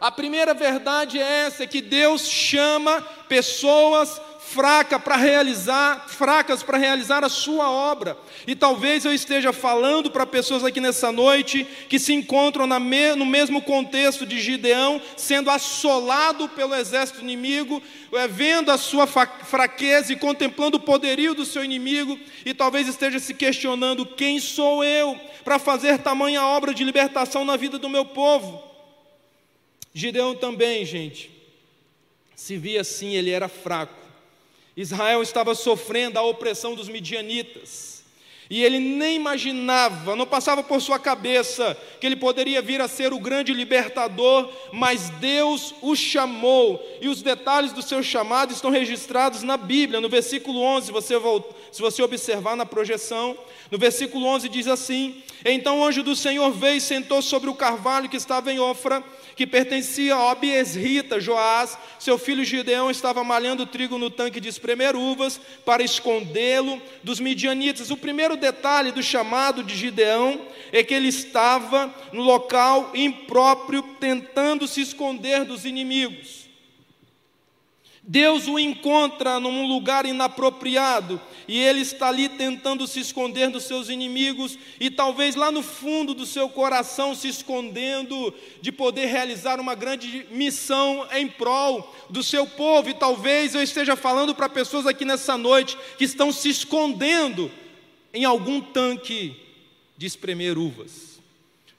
A 0.00 0.10
primeira 0.10 0.54
verdade 0.54 1.18
é 1.18 1.46
essa: 1.46 1.64
é 1.64 1.66
que 1.66 1.82
Deus 1.82 2.26
chama 2.26 3.02
pessoas 3.28 4.20
fraca 4.52 4.98
para 4.98 5.14
realizar, 5.14 6.08
fracas 6.08 6.60
para 6.60 6.76
realizar 6.76 7.22
a 7.22 7.28
sua 7.28 7.70
obra. 7.70 8.18
E 8.46 8.56
talvez 8.56 9.04
eu 9.04 9.14
esteja 9.14 9.52
falando 9.52 10.10
para 10.10 10.26
pessoas 10.26 10.64
aqui 10.64 10.80
nessa 10.80 11.12
noite 11.12 11.64
que 11.88 12.00
se 12.00 12.12
encontram 12.12 12.66
me, 12.80 13.14
no 13.14 13.24
mesmo 13.24 13.62
contexto 13.62 14.26
de 14.26 14.40
Gideão, 14.40 15.00
sendo 15.16 15.50
assolado 15.50 16.48
pelo 16.48 16.74
exército 16.74 17.20
inimigo, 17.20 17.80
é, 18.12 18.26
vendo 18.26 18.72
a 18.72 18.78
sua 18.78 19.06
fraqueza 19.06 20.12
e 20.12 20.16
contemplando 20.16 20.78
o 20.78 20.80
poderio 20.80 21.32
do 21.32 21.44
seu 21.44 21.62
inimigo, 21.64 22.18
e 22.44 22.52
talvez 22.52 22.88
esteja 22.88 23.20
se 23.20 23.32
questionando: 23.32 24.04
quem 24.04 24.40
sou 24.40 24.82
eu 24.82 25.18
para 25.44 25.60
fazer 25.60 25.98
tamanha 25.98 26.44
obra 26.44 26.74
de 26.74 26.82
libertação 26.82 27.44
na 27.44 27.56
vida 27.56 27.78
do 27.78 27.88
meu 27.88 28.04
povo? 28.04 28.60
Gideão 29.94 30.34
também, 30.34 30.84
gente, 30.84 31.30
se 32.34 32.56
via 32.56 32.80
assim, 32.80 33.14
ele 33.14 33.30
era 33.30 33.48
fraco. 33.48 34.09
Israel 34.80 35.22
estava 35.22 35.54
sofrendo 35.54 36.18
a 36.18 36.22
opressão 36.22 36.74
dos 36.74 36.88
midianitas. 36.88 38.00
E 38.48 38.64
ele 38.64 38.80
nem 38.80 39.14
imaginava, 39.14 40.16
não 40.16 40.26
passava 40.26 40.60
por 40.60 40.80
sua 40.80 40.98
cabeça 40.98 41.76
que 42.00 42.06
ele 42.06 42.16
poderia 42.16 42.60
vir 42.60 42.80
a 42.80 42.88
ser 42.88 43.12
o 43.12 43.20
grande 43.20 43.52
libertador, 43.52 44.50
mas 44.72 45.08
Deus 45.20 45.72
o 45.80 45.94
chamou. 45.94 46.84
E 47.00 47.08
os 47.08 47.22
detalhes 47.22 47.72
do 47.72 47.80
seu 47.80 48.02
chamado 48.02 48.52
estão 48.52 48.70
registrados 48.70 49.44
na 49.44 49.56
Bíblia, 49.56 50.00
no 50.00 50.08
versículo 50.08 50.62
11, 50.62 50.90
você 50.90 51.14
se 51.70 51.80
você 51.80 52.02
observar 52.02 52.56
na 52.56 52.66
projeção, 52.66 53.38
no 53.70 53.78
versículo 53.78 54.26
11 54.26 54.48
diz 54.48 54.66
assim: 54.66 55.22
Então 55.44 55.78
o 55.78 55.84
anjo 55.84 56.02
do 56.02 56.16
Senhor 56.16 56.50
veio 56.50 56.78
e 56.78 56.80
sentou 56.80 57.22
sobre 57.22 57.48
o 57.48 57.54
carvalho 57.54 58.08
que 58.08 58.16
estava 58.16 58.50
em 58.50 58.58
Ofra 58.58 59.04
que 59.40 59.46
pertencia 59.46 60.14
a 60.14 60.32
Obiesrita, 60.32 61.18
Joás, 61.18 61.78
seu 61.98 62.18
filho 62.18 62.44
Gideão 62.44 62.90
estava 62.90 63.24
malhando 63.24 63.64
trigo 63.64 63.96
no 63.96 64.10
tanque 64.10 64.38
de 64.38 64.50
espremer 64.50 64.94
uvas 64.94 65.40
para 65.64 65.82
escondê-lo 65.82 66.78
dos 67.02 67.18
midianitas. 67.18 67.90
O 67.90 67.96
primeiro 67.96 68.36
detalhe 68.36 68.92
do 68.92 69.02
chamado 69.02 69.64
de 69.64 69.74
Gideão 69.74 70.42
é 70.70 70.84
que 70.84 70.92
ele 70.92 71.08
estava 71.08 71.90
no 72.12 72.22
local 72.22 72.90
impróprio, 72.94 73.82
tentando 73.98 74.68
se 74.68 74.82
esconder 74.82 75.46
dos 75.46 75.64
inimigos. 75.64 76.49
Deus 78.10 78.48
o 78.48 78.58
encontra 78.58 79.38
num 79.38 79.68
lugar 79.68 80.04
inapropriado 80.04 81.20
e 81.46 81.56
ele 81.56 81.82
está 81.82 82.08
ali 82.08 82.28
tentando 82.28 82.84
se 82.84 82.98
esconder 82.98 83.50
dos 83.50 83.62
seus 83.62 83.88
inimigos 83.88 84.58
e 84.80 84.90
talvez 84.90 85.36
lá 85.36 85.52
no 85.52 85.62
fundo 85.62 86.12
do 86.12 86.26
seu 86.26 86.48
coração 86.48 87.14
se 87.14 87.28
escondendo 87.28 88.34
de 88.60 88.72
poder 88.72 89.06
realizar 89.06 89.60
uma 89.60 89.76
grande 89.76 90.26
missão 90.32 91.06
em 91.12 91.28
prol 91.28 91.94
do 92.10 92.20
seu 92.20 92.48
povo. 92.48 92.90
E 92.90 92.94
talvez 92.94 93.54
eu 93.54 93.62
esteja 93.62 93.94
falando 93.94 94.34
para 94.34 94.48
pessoas 94.48 94.88
aqui 94.88 95.04
nessa 95.04 95.38
noite 95.38 95.78
que 95.96 96.02
estão 96.02 96.32
se 96.32 96.48
escondendo 96.48 97.48
em 98.12 98.24
algum 98.24 98.60
tanque 98.60 99.36
de 99.96 100.06
espremer 100.06 100.58
uvas 100.58 101.09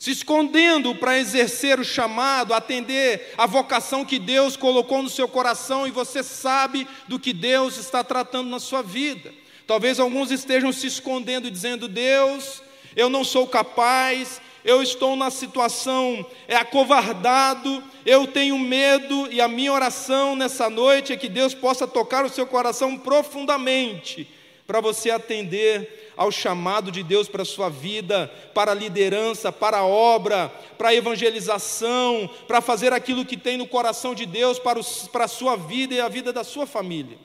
se 0.01 0.09
escondendo 0.09 0.95
para 0.95 1.19
exercer 1.19 1.79
o 1.79 1.83
chamado, 1.83 2.55
atender 2.55 3.35
a 3.37 3.45
vocação 3.45 4.03
que 4.03 4.17
Deus 4.17 4.57
colocou 4.57 5.03
no 5.03 5.09
seu 5.11 5.27
coração 5.27 5.85
e 5.85 5.91
você 5.91 6.23
sabe 6.23 6.87
do 7.07 7.19
que 7.19 7.31
Deus 7.31 7.77
está 7.77 8.03
tratando 8.03 8.49
na 8.49 8.59
sua 8.59 8.81
vida. 8.81 9.31
Talvez 9.67 9.99
alguns 9.99 10.31
estejam 10.31 10.71
se 10.73 10.87
escondendo 10.87 11.51
dizendo: 11.51 11.87
Deus, 11.87 12.63
eu 12.95 13.11
não 13.11 13.23
sou 13.23 13.45
capaz, 13.45 14.41
eu 14.65 14.81
estou 14.81 15.15
na 15.15 15.29
situação 15.29 16.25
é 16.47 16.55
acovardado, 16.55 17.83
eu 18.03 18.25
tenho 18.25 18.57
medo 18.57 19.31
e 19.31 19.39
a 19.39 19.47
minha 19.47 19.71
oração 19.71 20.35
nessa 20.35 20.67
noite 20.67 21.13
é 21.13 21.15
que 21.15 21.29
Deus 21.29 21.53
possa 21.53 21.85
tocar 21.85 22.25
o 22.25 22.29
seu 22.29 22.47
coração 22.47 22.97
profundamente 22.97 24.27
para 24.71 24.79
você 24.79 25.09
atender 25.09 26.13
ao 26.15 26.31
chamado 26.31 26.93
de 26.93 27.03
Deus 27.03 27.27
para 27.27 27.41
a 27.41 27.45
sua 27.45 27.67
vida, 27.67 28.31
para 28.53 28.71
a 28.71 28.73
liderança, 28.73 29.51
para 29.51 29.79
a 29.79 29.85
obra, 29.85 30.47
para 30.77 30.89
a 30.89 30.95
evangelização, 30.95 32.29
para 32.47 32.61
fazer 32.61 32.93
aquilo 32.93 33.25
que 33.25 33.35
tem 33.35 33.57
no 33.57 33.67
coração 33.67 34.15
de 34.15 34.25
Deus 34.25 34.57
para, 34.57 34.79
para 35.11 35.25
a 35.25 35.27
sua 35.27 35.57
vida 35.57 35.93
e 35.93 35.99
a 35.99 36.07
vida 36.07 36.31
da 36.31 36.45
sua 36.45 36.65
família. 36.65 37.17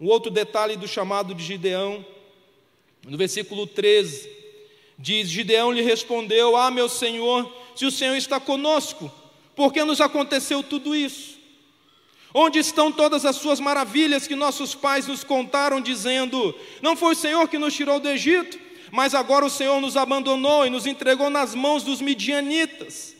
Um 0.00 0.06
outro 0.06 0.30
detalhe 0.30 0.76
do 0.76 0.86
chamado 0.86 1.34
de 1.34 1.42
Gideão, 1.42 2.06
no 3.04 3.18
versículo 3.18 3.66
13, 3.66 4.30
diz: 4.96 5.28
Gideão 5.28 5.72
lhe 5.72 5.82
respondeu: 5.82 6.56
Ah, 6.56 6.70
meu 6.70 6.88
senhor, 6.88 7.52
se 7.74 7.84
o 7.84 7.90
Senhor 7.90 8.14
está 8.14 8.38
conosco, 8.38 9.10
por 9.56 9.72
que 9.72 9.82
nos 9.82 10.00
aconteceu 10.00 10.62
tudo 10.62 10.94
isso? 10.94 11.35
Onde 12.38 12.58
estão 12.58 12.92
todas 12.92 13.24
as 13.24 13.36
suas 13.36 13.58
maravilhas 13.58 14.26
que 14.26 14.34
nossos 14.34 14.74
pais 14.74 15.06
nos 15.06 15.24
contaram, 15.24 15.80
dizendo: 15.80 16.54
Não 16.82 16.94
foi 16.94 17.14
o 17.14 17.16
Senhor 17.16 17.48
que 17.48 17.56
nos 17.56 17.72
tirou 17.72 17.98
do 17.98 18.10
Egito, 18.10 18.58
mas 18.90 19.14
agora 19.14 19.46
o 19.46 19.48
Senhor 19.48 19.80
nos 19.80 19.96
abandonou 19.96 20.66
e 20.66 20.68
nos 20.68 20.84
entregou 20.84 21.30
nas 21.30 21.54
mãos 21.54 21.82
dos 21.82 22.02
midianitas. 22.02 23.16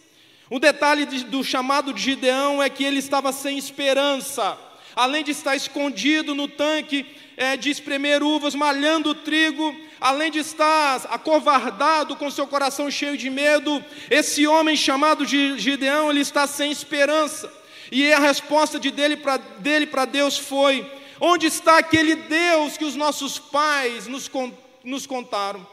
O 0.51 0.59
detalhe 0.59 1.07
do 1.07 1.43
chamado 1.43 1.95
de 1.95 2.03
Gideão 2.03 2.63
é 2.63 2.69
que 2.69 2.85
ele 2.85 2.99
estava 2.99 3.33
sem 3.33 3.57
esperança, 3.57 4.59
além 4.95 5.25
de 5.25 5.31
estar 5.31 5.57
escondido 5.57 6.35
no 6.35 6.47
tanque 6.47 7.07
é, 7.39 7.57
de 7.57 7.71
espremer 7.71 8.23
uvas, 8.23 8.55
malhando 8.55 9.09
o 9.09 9.15
trigo, 9.15 9.75
além 9.99 10.31
de 10.31 10.41
estar 10.41 11.07
acovardado 11.09 12.17
com 12.17 12.31
seu 12.31 12.47
coração 12.47 12.91
cheio 12.91 13.17
de 13.17 13.31
medo, 13.31 13.83
esse 14.11 14.47
homem 14.47 14.77
chamado 14.77 15.25
de 15.25 15.59
Gideão, 15.59 16.11
ele 16.11 16.21
está 16.21 16.47
sem 16.47 16.71
esperança. 16.71 17.51
E 17.91 18.13
a 18.13 18.19
resposta 18.19 18.79
de 18.79 18.91
dele 18.91 19.17
para 19.17 19.37
dele 19.37 19.89
Deus 20.11 20.39
foi: 20.39 20.91
Onde 21.21 21.47
está 21.47 21.79
aquele 21.79 22.15
Deus 22.15 22.77
que 22.77 22.85
os 22.85 22.95
nossos 22.95 23.39
pais 23.39 24.07
nos, 24.07 24.31
nos 24.85 25.07
contaram? 25.07 25.67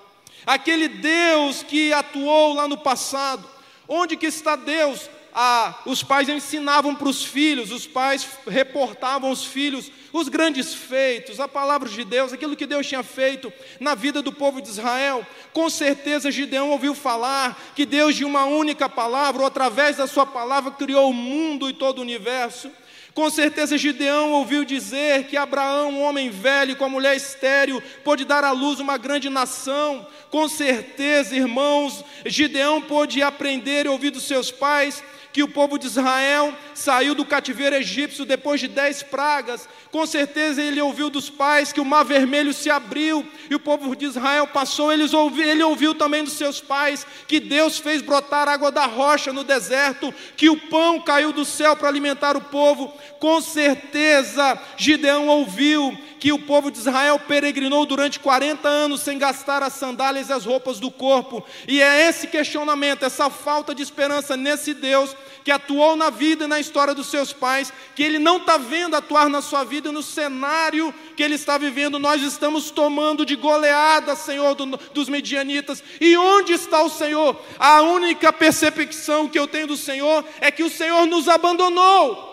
Aquele 0.46 0.88
Deus 0.88 1.64
que 1.64 1.94
atuou 1.94 2.54
lá 2.54 2.68
no 2.68 2.78
passado. 2.78 3.50
Onde 3.88 4.16
que 4.16 4.26
está 4.26 4.56
Deus? 4.56 5.10
Ah, 5.34 5.82
os 5.86 6.04
pais 6.04 6.30
ensinavam 6.30 6.94
para 6.94 7.10
os 7.10 7.26
filhos, 7.26 7.72
os 7.72 7.88
pais 7.88 8.28
reportavam 8.48 9.32
os 9.32 9.44
filhos 9.44 9.92
os 10.14 10.30
grandes 10.30 10.76
feitos, 10.76 11.40
a 11.40 11.48
palavra 11.48 11.90
de 11.90 12.04
Deus, 12.04 12.32
aquilo 12.32 12.56
que 12.56 12.68
Deus 12.68 12.88
tinha 12.88 13.02
feito 13.02 13.52
na 13.80 13.96
vida 13.96 14.22
do 14.22 14.32
povo 14.32 14.62
de 14.62 14.70
Israel. 14.70 15.26
Com 15.52 15.68
certeza 15.72 16.32
Gideão 16.32 16.70
ouviu 16.70 16.94
falar 16.94 17.60
que 17.76 17.84
Deus, 17.84 18.16
de 18.16 18.24
uma 18.24 18.46
única 18.46 18.88
palavra, 18.88 19.42
ou 19.42 19.48
através 19.48 19.98
da 19.98 20.06
sua 20.06 20.26
palavra, 20.26 20.70
criou 20.70 21.10
o 21.10 21.14
mundo 21.14 21.68
e 21.68 21.74
todo 21.74 21.98
o 21.98 22.04
universo. 22.04 22.72
Com 23.16 23.30
certeza 23.30 23.78
Gideão 23.78 24.32
ouviu 24.32 24.64
dizer 24.64 25.26
que 25.26 25.38
Abraão, 25.38 25.92
um 25.92 26.02
homem 26.04 26.30
velho 26.30 26.76
com 26.76 26.86
a 26.86 26.90
mulher 26.90 27.16
estéril, 27.16 27.82
pôde 28.04 28.26
dar 28.26 28.44
à 28.44 28.52
luz 28.52 28.80
uma 28.80 28.98
grande 28.98 29.30
nação. 29.30 30.06
Com 30.32 30.48
certeza, 30.48 31.36
irmãos, 31.36 32.04
Gideão 32.26 32.82
pôde 32.82 33.22
aprender 33.22 33.86
e 33.86 33.90
ouvir 33.90 34.12
dos 34.12 34.24
seus 34.24 34.52
pais 34.52 35.04
que 35.34 35.42
o 35.42 35.48
povo 35.48 35.80
de 35.80 35.88
Israel 35.88 36.56
saiu 36.76 37.16
do 37.16 37.26
cativeiro 37.26 37.76
egípcio 37.76 38.24
depois 38.24 38.62
de 38.62 38.68
dez 38.68 39.02
pragas. 39.02 39.68
Com 39.92 40.06
certeza 40.06 40.62
ele 40.62 40.80
ouviu 40.80 41.10
dos 41.10 41.30
pais 41.30 41.74
que 41.74 41.82
o 41.82 41.86
mar 41.86 42.04
vermelho 42.04 42.54
se 42.54 42.70
abriu 42.70 43.28
e 43.50 43.56
o 43.56 43.60
povo 43.60 43.96
de 43.96 44.06
Israel 44.06 44.46
passou. 44.46 44.94
Ele 44.94 45.64
ouviu, 45.64 45.96
também 45.96 46.24
dos 46.24 46.34
seus 46.34 46.62
pais 46.62 47.06
que 47.28 47.40
Deus 47.40 47.80
fez 47.80 48.02
brotar 48.02 48.48
água 48.48 48.72
da 48.72 48.86
rocha 48.86 49.34
no 49.34 49.44
deserto, 49.44 50.14
que 50.38 50.50
o 50.50 50.58
pão 50.70 51.02
caiu 51.02 51.34
do 51.34 51.44
céu 51.44 51.76
para 51.76 51.90
alimentar 51.90 52.38
o 52.38 52.42
povo. 52.42 52.94
Com 53.20 53.42
certeza 53.42 54.60
Gideão 54.78 55.28
ouviu 55.28 55.98
que 56.24 56.32
o 56.32 56.40
povo 56.40 56.72
de 56.72 56.78
Israel 56.78 57.20
peregrinou 57.20 57.86
durante 57.86 58.18
40 58.18 58.66
anos 58.66 59.02
sem 59.02 59.18
gastar 59.18 59.62
as 59.62 59.74
sandálias 59.74 60.30
e 60.30 60.32
as 60.32 60.46
roupas 60.46 60.80
do 60.80 60.90
corpo. 60.90 61.46
E 61.68 61.82
é 61.82 62.08
esse 62.08 62.28
questionamento, 62.28 63.04
essa 63.04 63.30
falta 63.30 63.76
de 63.76 63.84
esperança 63.84 64.38
nesse 64.38 64.74
Deus 64.74 65.14
que 65.44 65.52
atuou 65.52 65.98
na 65.98 66.10
vida 66.10 66.46
e 66.46 66.48
na 66.48 66.62
história 66.62 66.94
dos 66.94 67.08
seus 67.08 67.34
pais, 67.34 67.74
que 67.94 68.02
ele 68.02 68.20
não 68.20 68.38
está 68.38 68.56
vendo 68.56 68.96
atuar 68.96 69.28
na 69.28 69.42
sua 69.42 69.66
vida 69.66 69.92
no 69.92 70.02
cenário 70.02 70.96
que 71.18 71.22
ele 71.22 71.36
está 71.36 71.58
vivendo. 71.58 72.00
Nós 72.00 72.22
estamos 72.22 72.72
tomando 72.72 73.26
de 73.26 73.36
goleada, 73.36 74.16
Senhor, 74.16 74.56
do, 74.56 74.66
dos 74.94 75.10
medianitas. 75.10 75.84
E 76.00 76.16
onde 76.16 76.54
está 76.54 76.82
o 76.84 76.90
Senhor? 76.90 77.38
A 77.60 77.82
única 77.82 78.32
percepção 78.32 79.28
que 79.28 79.38
eu 79.38 79.46
tenho 79.46 79.68
do 79.68 79.76
Senhor 79.76 80.24
é 80.40 80.50
que 80.50 80.64
o 80.64 80.70
Senhor 80.70 81.06
nos 81.06 81.28
abandonou. 81.28 82.33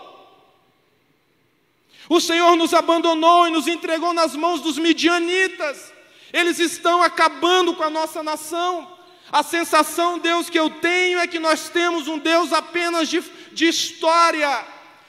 O 2.13 2.19
Senhor 2.19 2.57
nos 2.57 2.73
abandonou 2.73 3.47
e 3.47 3.51
nos 3.51 3.69
entregou 3.69 4.11
nas 4.11 4.35
mãos 4.35 4.59
dos 4.59 4.77
midianitas. 4.77 5.93
Eles 6.33 6.59
estão 6.59 7.01
acabando 7.01 7.73
com 7.73 7.83
a 7.83 7.89
nossa 7.89 8.21
nação. 8.21 8.97
A 9.31 9.41
sensação, 9.41 10.19
Deus, 10.19 10.49
que 10.49 10.59
eu 10.59 10.69
tenho 10.69 11.19
é 11.19 11.25
que 11.25 11.39
nós 11.39 11.69
temos 11.69 12.09
um 12.09 12.19
Deus 12.19 12.51
apenas 12.51 13.07
de, 13.07 13.23
de 13.53 13.65
história, 13.65 14.61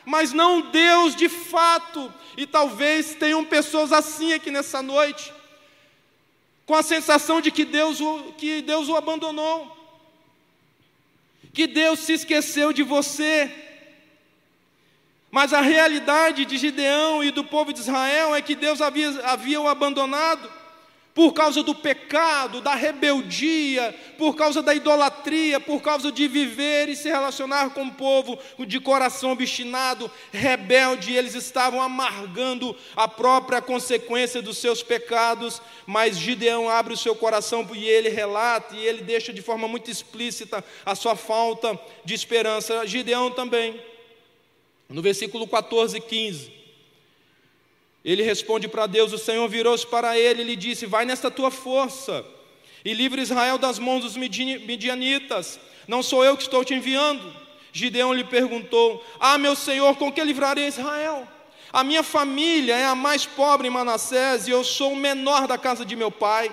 mas 0.05 0.33
não 0.33 0.59
um 0.59 0.71
Deus 0.71 1.17
de 1.17 1.29
fato. 1.29 2.15
E 2.37 2.47
talvez 2.47 3.17
tenham 3.17 3.45
pessoas 3.45 3.93
assim 3.93 4.33
aqui 4.33 4.53
nessa 4.53 4.81
noite, 4.81 5.35
com 6.65 6.77
a 6.77 6.85
sensação 6.85 7.41
de 7.41 7.51
que 7.51 7.65
Deus, 7.65 7.99
que 8.39 8.63
Deus 8.63 8.89
o 8.89 8.95
abandonou, 8.95 9.77
que 11.53 11.67
Deus 11.67 11.99
se 11.99 12.13
esqueceu 12.13 12.73
de 12.73 12.85
você, 12.85 13.72
mas 15.33 15.55
a 15.55 15.63
realidade 15.63 16.45
de 16.45 16.59
Gideão 16.59 17.25
e 17.25 17.31
do 17.31 17.43
povo 17.43 17.73
de 17.73 17.81
Israel 17.81 18.35
é 18.35 18.43
que 18.43 18.55
Deus 18.55 18.83
havia, 18.83 19.09
havia 19.25 19.59
o 19.59 19.67
abandonado 19.67 20.63
por 21.15 21.33
causa 21.33 21.63
do 21.63 21.75
pecado, 21.75 22.61
da 22.61 22.75
rebeldia, 22.75 23.95
por 24.19 24.35
causa 24.35 24.63
da 24.63 24.75
idolatria, 24.75 25.59
por 25.59 25.81
causa 25.81 26.13
de 26.13 26.29
viver 26.29 26.89
e 26.89 26.97
se 26.97 27.09
relacionar 27.09 27.71
com 27.71 27.85
o 27.85 27.93
povo 27.93 28.39
de 28.67 28.79
coração 28.79 29.33
obstinado, 29.33 30.11
rebelde, 30.31 31.15
eles 31.15 31.35
estavam 31.35 31.81
amargando 31.81 32.77
a 32.95 33.09
própria 33.09 33.61
consequência 33.63 34.41
dos 34.43 34.59
seus 34.59 34.83
pecados, 34.83 35.63
mas 35.87 36.19
Gideão 36.19 36.69
abre 36.69 36.95
o 36.95 36.97
seu 36.97 37.15
coração 37.15 37.67
e 37.75 37.85
ele 37.85 38.09
relata 38.09 38.75
e 38.75 38.85
ele 38.85 39.03
deixa 39.03 39.33
de 39.33 39.41
forma 39.41 39.67
muito 39.67 39.91
explícita 39.91 40.63
a 40.85 40.95
sua 40.95 41.17
falta 41.17 41.79
de 42.05 42.15
esperança. 42.15 42.87
Gideão 42.87 43.31
também 43.31 43.92
no 44.93 45.01
versículo 45.01 45.47
14 45.49 45.97
e 45.97 46.01
15, 46.01 46.53
ele 48.05 48.23
responde 48.23 48.69
para 48.69 48.87
Deus: 48.87 49.13
O 49.13 49.19
Senhor 49.19 49.49
virou-se 49.49 49.87
para 49.87 50.19
ele 50.19 50.43
e 50.43 50.45
lhe 50.45 50.57
disse: 50.57 50.87
Vai 50.87 51.05
nesta 51.05 51.31
tua 51.31 51.51
força 51.51 52.25
e 52.85 52.93
livre 52.93 53.23
Israel 53.23 53.59
das 53.59 53.79
mãos 53.79 54.03
dos 54.03 54.17
midianitas. 54.17 55.59
Não 55.87 56.03
sou 56.03 56.25
eu 56.25 56.37
que 56.37 56.43
estou 56.43 56.65
te 56.65 56.75
enviando. 56.75 57.35
Gideão 57.73 58.13
lhe 58.13 58.25
perguntou: 58.25 59.05
Ah, 59.19 59.39
meu 59.39 59.55
senhor, 59.55 59.97
com 59.97 60.13
que 60.13 60.23
livrarei 60.23 60.67
Israel? 60.67 61.27
A 61.73 61.83
minha 61.83 62.03
família 62.03 62.77
é 62.77 62.85
a 62.85 62.95
mais 62.95 63.25
pobre 63.25 63.69
em 63.69 63.71
Manassés 63.71 64.47
e 64.47 64.51
eu 64.51 64.63
sou 64.63 64.93
o 64.93 64.97
menor 64.97 65.47
da 65.47 65.57
casa 65.57 65.87
de 65.87 65.97
meu 65.97 66.11
pai. 66.11 66.53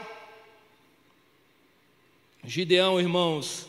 Gideão, 2.45 2.97
irmãos, 3.01 3.67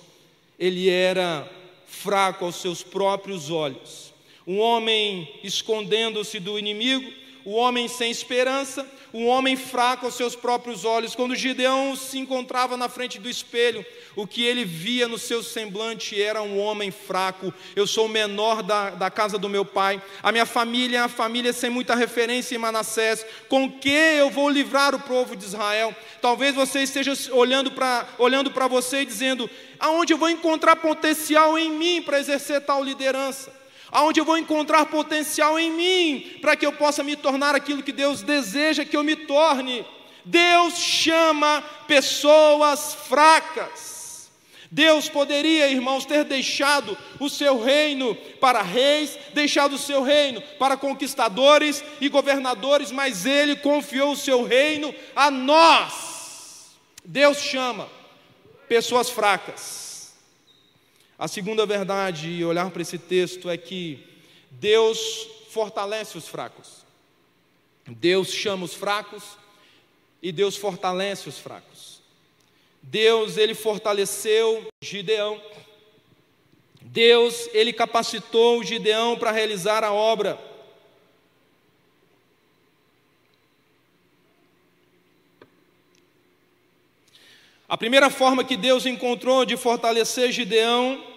ele 0.56 0.88
era 0.88 1.50
fraco 1.87 2.44
aos 2.44 2.54
seus 2.56 2.85
próprios 2.85 3.50
olhos 3.50 4.09
um 4.50 4.58
homem 4.58 5.32
escondendo-se 5.44 6.40
do 6.40 6.58
inimigo, 6.58 7.08
o 7.44 7.52
homem 7.52 7.86
sem 7.86 8.10
esperança, 8.10 8.84
um 9.14 9.28
homem 9.28 9.54
fraco 9.54 10.06
aos 10.06 10.16
seus 10.16 10.34
próprios 10.34 10.84
olhos. 10.84 11.14
Quando 11.14 11.36
Gideão 11.36 11.94
se 11.94 12.18
encontrava 12.18 12.76
na 12.76 12.88
frente 12.88 13.20
do 13.20 13.30
espelho, 13.30 13.86
o 14.16 14.26
que 14.26 14.44
ele 14.44 14.64
via 14.64 15.06
no 15.06 15.18
seu 15.18 15.40
semblante 15.44 16.20
era 16.20 16.42
um 16.42 16.58
homem 16.58 16.90
fraco. 16.90 17.54
Eu 17.76 17.86
sou 17.86 18.06
o 18.06 18.08
menor 18.08 18.64
da, 18.64 18.90
da 18.90 19.08
casa 19.08 19.38
do 19.38 19.48
meu 19.48 19.64
pai, 19.64 20.02
a 20.20 20.32
minha 20.32 20.44
família 20.44 20.98
é 20.98 21.02
uma 21.02 21.08
família 21.08 21.52
sem 21.52 21.70
muita 21.70 21.94
referência 21.94 22.56
em 22.56 22.58
Manassés. 22.58 23.24
Com 23.48 23.70
que 23.70 23.88
eu 23.88 24.30
vou 24.30 24.50
livrar 24.50 24.96
o 24.96 25.00
povo 25.00 25.36
de 25.36 25.44
Israel? 25.44 25.94
Talvez 26.20 26.56
você 26.56 26.82
esteja 26.82 27.12
olhando 27.30 27.70
para 27.70 28.04
olhando 28.18 28.50
você 28.68 29.02
e 29.02 29.06
dizendo: 29.06 29.48
aonde 29.78 30.12
eu 30.12 30.18
vou 30.18 30.28
encontrar 30.28 30.74
potencial 30.74 31.56
em 31.56 31.70
mim 31.70 32.02
para 32.02 32.18
exercer 32.18 32.60
tal 32.62 32.82
liderança? 32.82 33.59
Aonde 33.90 34.20
eu 34.20 34.24
vou 34.24 34.38
encontrar 34.38 34.87
potencial 34.87 35.59
em 35.59 35.70
mim 35.70 36.38
para 36.40 36.57
que 36.57 36.64
eu 36.64 36.72
possa 36.72 37.03
me 37.03 37.16
tornar 37.16 37.55
aquilo 37.55 37.83
que 37.83 37.92
Deus 37.92 38.22
deseja 38.22 38.85
que 38.85 38.96
eu 38.96 39.05
me 39.05 39.16
torne. 39.16 39.85
Deus 40.24 40.74
chama 40.79 41.62
pessoas 41.87 42.94
fracas. 42.94 44.31
Deus 44.72 45.09
poderia, 45.09 45.68
irmãos, 45.68 46.05
ter 46.05 46.22
deixado 46.22 46.96
o 47.18 47.29
seu 47.29 47.61
reino 47.61 48.14
para 48.40 48.62
reis, 48.62 49.18
deixado 49.35 49.72
o 49.74 49.79
seu 49.79 50.00
reino 50.00 50.40
para 50.61 50.76
conquistadores 50.76 51.83
e 52.00 52.09
governadores, 52.09 52.92
mas 52.92 53.26
ele 53.26 53.57
confiou 53.57 54.12
o 54.12 54.16
seu 54.16 54.44
reino 54.44 54.94
a 55.16 55.29
nós. 55.29 56.70
Deus 57.05 57.38
chama 57.38 57.88
pessoas 58.68 59.11
fracas. 59.11 59.89
A 61.20 61.28
segunda 61.28 61.66
verdade, 61.66 62.30
e 62.30 62.42
olhar 62.42 62.70
para 62.70 62.80
esse 62.80 62.96
texto, 62.96 63.50
é 63.50 63.59
que 63.59 64.02
Deus 64.52 65.28
fortalece 65.50 66.16
os 66.16 66.26
fracos. 66.26 66.83
Deus 67.87 68.33
chama 68.33 68.64
os 68.64 68.72
fracos 68.72 69.37
e 70.22 70.33
Deus 70.33 70.56
fortalece 70.56 71.28
os 71.28 71.38
fracos. 71.38 72.00
Deus, 72.83 73.37
ele 73.37 73.54
fortaleceu 73.54 74.66
Gideão. 74.80 75.38
Deus, 76.80 77.50
ele 77.52 77.74
capacitou 77.74 78.64
Gideão 78.64 79.18
para 79.18 79.30
realizar 79.30 79.85
a 79.85 79.92
obra. 79.92 80.40
A 87.68 87.76
primeira 87.76 88.09
forma 88.09 88.42
que 88.42 88.56
Deus 88.56 88.87
encontrou 88.87 89.44
de 89.44 89.59
fortalecer 89.59 90.33
Gideão 90.33 91.09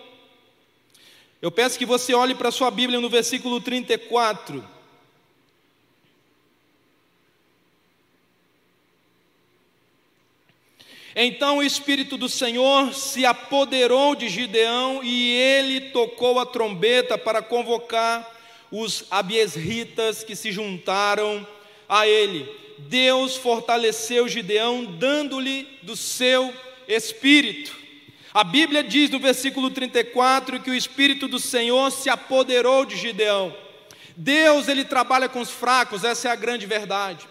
eu 1.44 1.52
peço 1.52 1.78
que 1.78 1.86
você 1.86 2.14
olhe 2.14 2.34
para 2.34 2.48
a 2.48 2.54
sua 2.54 2.72
Bíblia 2.72 3.02
no 3.02 3.10
versículo 3.10 3.60
34. 3.60 4.64
Então 11.14 11.58
o 11.58 11.64
Espírito 11.64 12.16
do 12.16 12.30
Senhor 12.30 12.94
se 12.94 13.26
apoderou 13.26 14.16
de 14.16 14.30
Gideão 14.30 15.04
e 15.04 15.34
ele 15.34 15.92
tocou 15.92 16.40
a 16.40 16.46
trombeta 16.46 17.18
para 17.18 17.42
convocar 17.42 18.26
os 18.72 19.04
abiesritas 19.12 20.24
que 20.24 20.38
se 20.38 20.50
juntaram 20.50 21.46
a 21.90 22.08
ele. 22.08 22.50
Deus 22.78 23.36
fortaleceu 23.36 24.30
Gideão, 24.30 24.86
dando-lhe 24.86 25.68
do 25.82 25.98
seu 25.98 26.54
espírito. 26.88 27.83
A 28.34 28.44
Bíblia 28.44 28.84
diz 28.84 29.12
no 29.12 29.20
versículo 29.20 29.70
34 29.70 30.60
que 30.60 30.72
o 30.72 30.74
Espírito 30.74 31.28
do 31.28 31.38
Senhor 31.38 31.92
se 31.92 32.10
apoderou 32.10 32.84
de 32.84 32.96
Gideão. 32.96 33.56
Deus, 34.18 34.68
ele 34.68 34.84
trabalha 34.84 35.30
com 35.30 35.40
os 35.40 35.52
fracos, 35.52 36.04
essa 36.04 36.30
é 36.30 36.32
a 36.32 36.36
grande 36.36 36.66
verdade. 36.66 37.28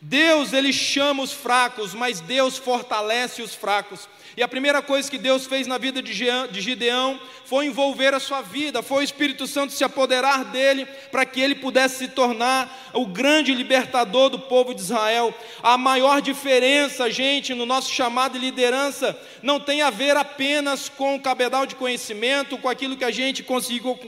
Deus, 0.00 0.54
ele 0.54 0.72
chama 0.72 1.22
os 1.22 1.32
fracos, 1.32 1.92
mas 1.92 2.20
Deus 2.20 2.56
fortalece 2.56 3.42
os 3.42 3.54
fracos. 3.54 4.08
E 4.36 4.42
a 4.42 4.48
primeira 4.48 4.82
coisa 4.82 5.10
que 5.10 5.16
Deus 5.16 5.46
fez 5.46 5.66
na 5.66 5.78
vida 5.78 6.02
de 6.02 6.12
Gideão 6.12 7.18
foi 7.46 7.64
envolver 7.64 8.12
a 8.12 8.20
sua 8.20 8.42
vida, 8.42 8.82
foi 8.82 8.98
o 8.98 9.02
Espírito 9.02 9.46
Santo 9.46 9.72
se 9.72 9.82
apoderar 9.82 10.44
dele 10.44 10.84
para 11.10 11.24
que 11.24 11.40
ele 11.40 11.54
pudesse 11.54 11.98
se 11.98 12.08
tornar 12.08 12.90
o 12.92 13.06
grande 13.06 13.54
libertador 13.54 14.28
do 14.28 14.38
povo 14.38 14.74
de 14.74 14.82
Israel. 14.82 15.32
A 15.62 15.78
maior 15.78 16.20
diferença, 16.20 17.10
gente, 17.10 17.54
no 17.54 17.64
nosso 17.64 17.90
chamado 17.90 18.32
de 18.32 18.44
liderança 18.44 19.18
não 19.42 19.58
tem 19.58 19.80
a 19.80 19.88
ver 19.88 20.18
apenas 20.18 20.90
com 20.90 21.14
o 21.14 21.20
cabedal 21.20 21.64
de 21.64 21.74
conhecimento, 21.74 22.58
com 22.58 22.68
aquilo 22.68 22.96
que 22.96 23.04
a 23.04 23.10
gente 23.10 23.42
conseguiu, 23.42 23.98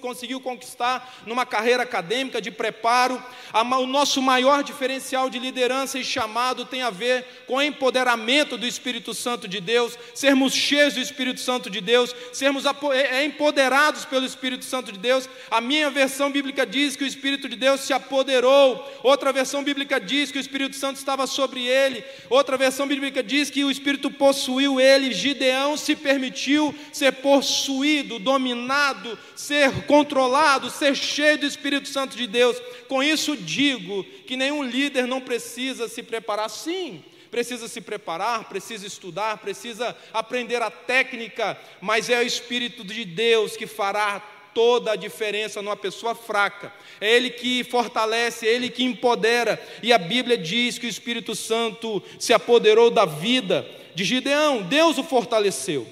conseguiu 0.00 0.40
conquistar 0.40 1.20
numa 1.24 1.46
carreira 1.46 1.84
acadêmica 1.84 2.40
de 2.40 2.50
preparo. 2.50 3.22
O 3.54 3.86
nosso 3.86 4.20
maior 4.20 4.64
diferencial 4.64 5.30
de 5.30 5.38
liderança 5.38 6.00
e 6.00 6.04
chamado 6.04 6.64
tem 6.64 6.82
a 6.82 6.90
ver 6.90 7.44
com 7.46 7.56
o 7.56 7.62
empoderamento 7.62 8.56
do 8.56 8.66
Espírito 8.66 9.14
Santo 9.14 9.19
de 9.48 9.60
Deus, 9.60 9.98
sermos 10.14 10.54
cheios 10.54 10.94
do 10.94 11.00
Espírito 11.00 11.40
Santo 11.40 11.68
de 11.68 11.80
Deus, 11.80 12.14
sermos 12.32 12.64
é, 12.64 13.18
é 13.18 13.24
empoderados 13.24 14.04
pelo 14.04 14.24
Espírito 14.24 14.64
Santo 14.64 14.92
de 14.92 14.98
Deus. 14.98 15.28
A 15.50 15.60
minha 15.60 15.90
versão 15.90 16.30
bíblica 16.30 16.64
diz 16.64 16.96
que 16.96 17.04
o 17.04 17.06
Espírito 17.06 17.48
de 17.48 17.56
Deus 17.56 17.82
se 17.82 17.92
apoderou, 17.92 19.00
outra 19.02 19.32
versão 19.32 19.62
bíblica 19.62 20.00
diz 20.00 20.32
que 20.32 20.38
o 20.38 20.40
Espírito 20.40 20.76
Santo 20.76 20.96
estava 20.96 21.26
sobre 21.26 21.66
ele, 21.66 22.02
outra 22.28 22.56
versão 22.56 22.86
bíblica 22.86 23.22
diz 23.22 23.50
que 23.50 23.64
o 23.64 23.70
Espírito 23.70 24.10
possuiu 24.10 24.80
ele. 24.80 25.12
Gideão 25.12 25.76
se 25.76 25.94
permitiu 25.94 26.74
ser 26.92 27.12
possuído, 27.12 28.18
dominado, 28.18 29.18
ser 29.36 29.86
controlado, 29.86 30.70
ser 30.70 30.94
cheio 30.94 31.38
do 31.38 31.46
Espírito 31.46 31.88
Santo 31.88 32.16
de 32.16 32.26
Deus. 32.26 32.56
Com 32.88 33.02
isso 33.02 33.36
digo 33.36 34.04
que 34.26 34.36
nenhum 34.36 34.62
líder 34.62 35.06
não 35.06 35.20
precisa 35.20 35.88
se 35.88 36.02
preparar 36.02 36.48
sim 36.48 37.02
precisa 37.30 37.68
se 37.68 37.80
preparar, 37.80 38.48
precisa 38.48 38.86
estudar, 38.86 39.38
precisa 39.38 39.96
aprender 40.12 40.60
a 40.60 40.70
técnica, 40.70 41.58
mas 41.80 42.10
é 42.10 42.18
o 42.18 42.26
Espírito 42.26 42.84
de 42.84 43.04
Deus 43.04 43.56
que 43.56 43.66
fará 43.66 44.20
toda 44.52 44.92
a 44.92 44.96
diferença 44.96 45.62
numa 45.62 45.76
pessoa 45.76 46.14
fraca. 46.14 46.72
É 47.00 47.14
Ele 47.14 47.30
que 47.30 47.64
fortalece, 47.64 48.46
é 48.46 48.52
Ele 48.52 48.68
que 48.68 48.82
empodera. 48.82 49.60
E 49.82 49.92
a 49.92 49.98
Bíblia 49.98 50.36
diz 50.36 50.78
que 50.78 50.86
o 50.86 50.88
Espírito 50.88 51.34
Santo 51.34 52.02
se 52.18 52.32
apoderou 52.32 52.90
da 52.90 53.04
vida 53.04 53.66
de 53.94 54.04
Gideão, 54.04 54.62
Deus 54.62 54.98
o 54.98 55.04
fortaleceu, 55.04 55.86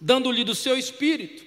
dando-lhe 0.00 0.44
do 0.44 0.54
seu 0.54 0.78
espírito. 0.78 1.44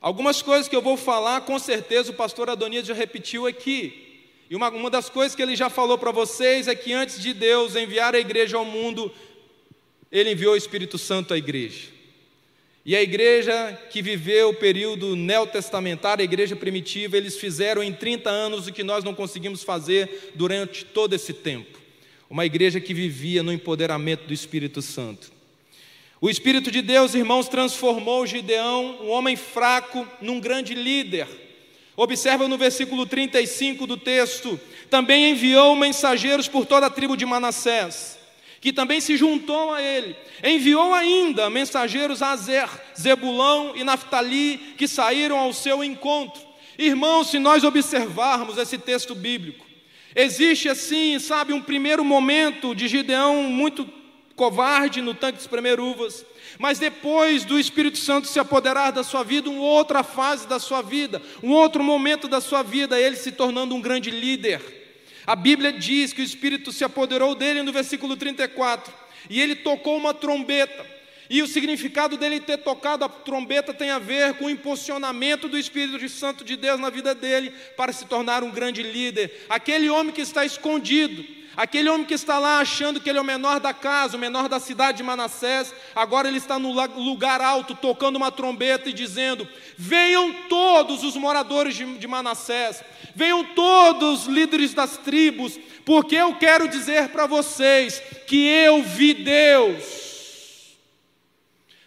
Algumas 0.00 0.42
coisas 0.42 0.68
que 0.68 0.76
eu 0.76 0.82
vou 0.82 0.96
falar, 0.96 1.42
com 1.42 1.58
certeza 1.58 2.10
o 2.10 2.14
pastor 2.14 2.50
Adonias 2.50 2.86
já 2.86 2.94
repetiu 2.94 3.46
aqui. 3.46 4.13
E 4.48 4.56
uma, 4.56 4.68
uma 4.70 4.90
das 4.90 5.08
coisas 5.08 5.34
que 5.34 5.42
ele 5.42 5.56
já 5.56 5.70
falou 5.70 5.96
para 5.96 6.12
vocês 6.12 6.68
é 6.68 6.74
que 6.74 6.92
antes 6.92 7.20
de 7.20 7.32
Deus 7.32 7.76
enviar 7.76 8.14
a 8.14 8.18
igreja 8.18 8.56
ao 8.56 8.64
mundo, 8.64 9.12
ele 10.12 10.32
enviou 10.32 10.54
o 10.54 10.56
Espírito 10.56 10.98
Santo 10.98 11.32
à 11.32 11.38
igreja. 11.38 11.94
E 12.86 12.94
a 12.94 13.02
igreja 13.02 13.80
que 13.90 14.02
viveu 14.02 14.50
o 14.50 14.54
período 14.54 15.16
neotestamentário, 15.16 16.20
a 16.20 16.24
igreja 16.24 16.54
primitiva, 16.54 17.16
eles 17.16 17.38
fizeram 17.38 17.82
em 17.82 17.92
30 17.92 18.28
anos 18.28 18.66
o 18.66 18.72
que 18.72 18.84
nós 18.84 19.02
não 19.02 19.14
conseguimos 19.14 19.62
fazer 19.62 20.32
durante 20.34 20.84
todo 20.84 21.14
esse 21.14 21.32
tempo. 21.32 21.78
Uma 22.28 22.44
igreja 22.44 22.80
que 22.80 22.92
vivia 22.92 23.42
no 23.42 23.52
empoderamento 23.52 24.26
do 24.26 24.34
Espírito 24.34 24.82
Santo. 24.82 25.32
O 26.20 26.28
Espírito 26.28 26.70
de 26.70 26.82
Deus, 26.82 27.14
irmãos, 27.14 27.48
transformou 27.48 28.26
Gideão, 28.26 28.98
um 29.02 29.08
homem 29.08 29.34
fraco, 29.34 30.06
num 30.20 30.38
grande 30.38 30.74
líder. 30.74 31.26
Observa 31.96 32.48
no 32.48 32.58
versículo 32.58 33.06
35 33.06 33.86
do 33.86 33.96
texto: 33.96 34.60
também 34.90 35.30
enviou 35.30 35.76
mensageiros 35.76 36.48
por 36.48 36.66
toda 36.66 36.86
a 36.86 36.90
tribo 36.90 37.16
de 37.16 37.24
Manassés, 37.24 38.18
que 38.60 38.72
também 38.72 39.00
se 39.00 39.16
juntou 39.16 39.72
a 39.72 39.80
ele. 39.80 40.16
Enviou 40.42 40.92
ainda 40.92 41.48
mensageiros 41.48 42.22
a 42.22 42.32
Azer, 42.32 42.68
Zebulão 42.98 43.72
e 43.76 43.84
Naftali, 43.84 44.58
que 44.76 44.88
saíram 44.88 45.38
ao 45.38 45.52
seu 45.52 45.84
encontro. 45.84 46.42
Irmãos, 46.76 47.30
se 47.30 47.38
nós 47.38 47.62
observarmos 47.62 48.58
esse 48.58 48.76
texto 48.76 49.14
bíblico, 49.14 49.64
existe 50.16 50.68
assim, 50.68 51.18
sabe, 51.20 51.52
um 51.52 51.62
primeiro 51.62 52.04
momento 52.04 52.74
de 52.74 52.88
Gideão 52.88 53.44
muito 53.44 53.88
covarde 54.36 55.00
no 55.00 55.14
tanque 55.14 55.36
de 55.36 55.42
espremer 55.42 55.80
uvas. 55.80 56.24
Mas 56.58 56.78
depois 56.78 57.44
do 57.44 57.58
Espírito 57.58 57.98
Santo 57.98 58.28
se 58.28 58.38
apoderar 58.38 58.92
da 58.92 59.02
sua 59.02 59.22
vida, 59.22 59.50
uma 59.50 59.60
outra 59.60 60.02
fase 60.02 60.46
da 60.46 60.58
sua 60.58 60.82
vida, 60.82 61.20
um 61.42 61.50
outro 61.50 61.82
momento 61.82 62.28
da 62.28 62.40
sua 62.40 62.62
vida, 62.62 62.98
ele 62.98 63.16
se 63.16 63.32
tornando 63.32 63.74
um 63.74 63.80
grande 63.80 64.10
líder. 64.10 64.60
A 65.26 65.34
Bíblia 65.34 65.72
diz 65.72 66.12
que 66.12 66.20
o 66.20 66.24
Espírito 66.24 66.70
se 66.70 66.84
apoderou 66.84 67.34
dele 67.34 67.62
no 67.62 67.72
versículo 67.72 68.16
34, 68.16 68.92
e 69.30 69.40
ele 69.40 69.56
tocou 69.56 69.96
uma 69.96 70.12
trombeta. 70.12 70.94
E 71.30 71.42
o 71.42 71.46
significado 71.46 72.18
dele 72.18 72.38
ter 72.38 72.58
tocado 72.58 73.04
a 73.04 73.08
trombeta 73.08 73.72
tem 73.72 73.90
a 73.90 73.98
ver 73.98 74.34
com 74.34 74.44
o 74.44 74.50
impulsionamento 74.50 75.48
do 75.48 75.58
Espírito 75.58 76.06
Santo 76.10 76.44
de 76.44 76.54
Deus 76.54 76.78
na 76.78 76.90
vida 76.90 77.14
dele 77.14 77.50
para 77.76 77.92
se 77.92 78.04
tornar 78.04 78.44
um 78.44 78.50
grande 78.50 78.82
líder. 78.82 79.46
Aquele 79.48 79.88
homem 79.88 80.12
que 80.12 80.20
está 80.20 80.44
escondido, 80.44 81.24
Aquele 81.56 81.88
homem 81.88 82.06
que 82.06 82.14
está 82.14 82.38
lá 82.38 82.58
achando 82.58 83.00
que 83.00 83.08
ele 83.08 83.18
é 83.18 83.20
o 83.20 83.24
menor 83.24 83.60
da 83.60 83.72
casa, 83.72 84.16
o 84.16 84.20
menor 84.20 84.48
da 84.48 84.58
cidade 84.58 84.98
de 84.98 85.02
Manassés, 85.04 85.72
agora 85.94 86.26
ele 86.26 86.38
está 86.38 86.58
no 86.58 86.72
lugar 86.72 87.40
alto, 87.40 87.74
tocando 87.76 88.16
uma 88.16 88.32
trombeta 88.32 88.90
e 88.90 88.92
dizendo: 88.92 89.46
Venham 89.78 90.32
todos 90.48 91.04
os 91.04 91.16
moradores 91.16 91.76
de 91.76 92.06
Manassés, 92.08 92.82
venham 93.14 93.44
todos 93.54 94.22
os 94.22 94.26
líderes 94.26 94.74
das 94.74 94.96
tribos, 94.96 95.58
porque 95.84 96.16
eu 96.16 96.34
quero 96.34 96.66
dizer 96.66 97.10
para 97.10 97.26
vocês 97.26 98.02
que 98.26 98.46
eu 98.46 98.82
vi 98.82 99.14
Deus. 99.14 100.02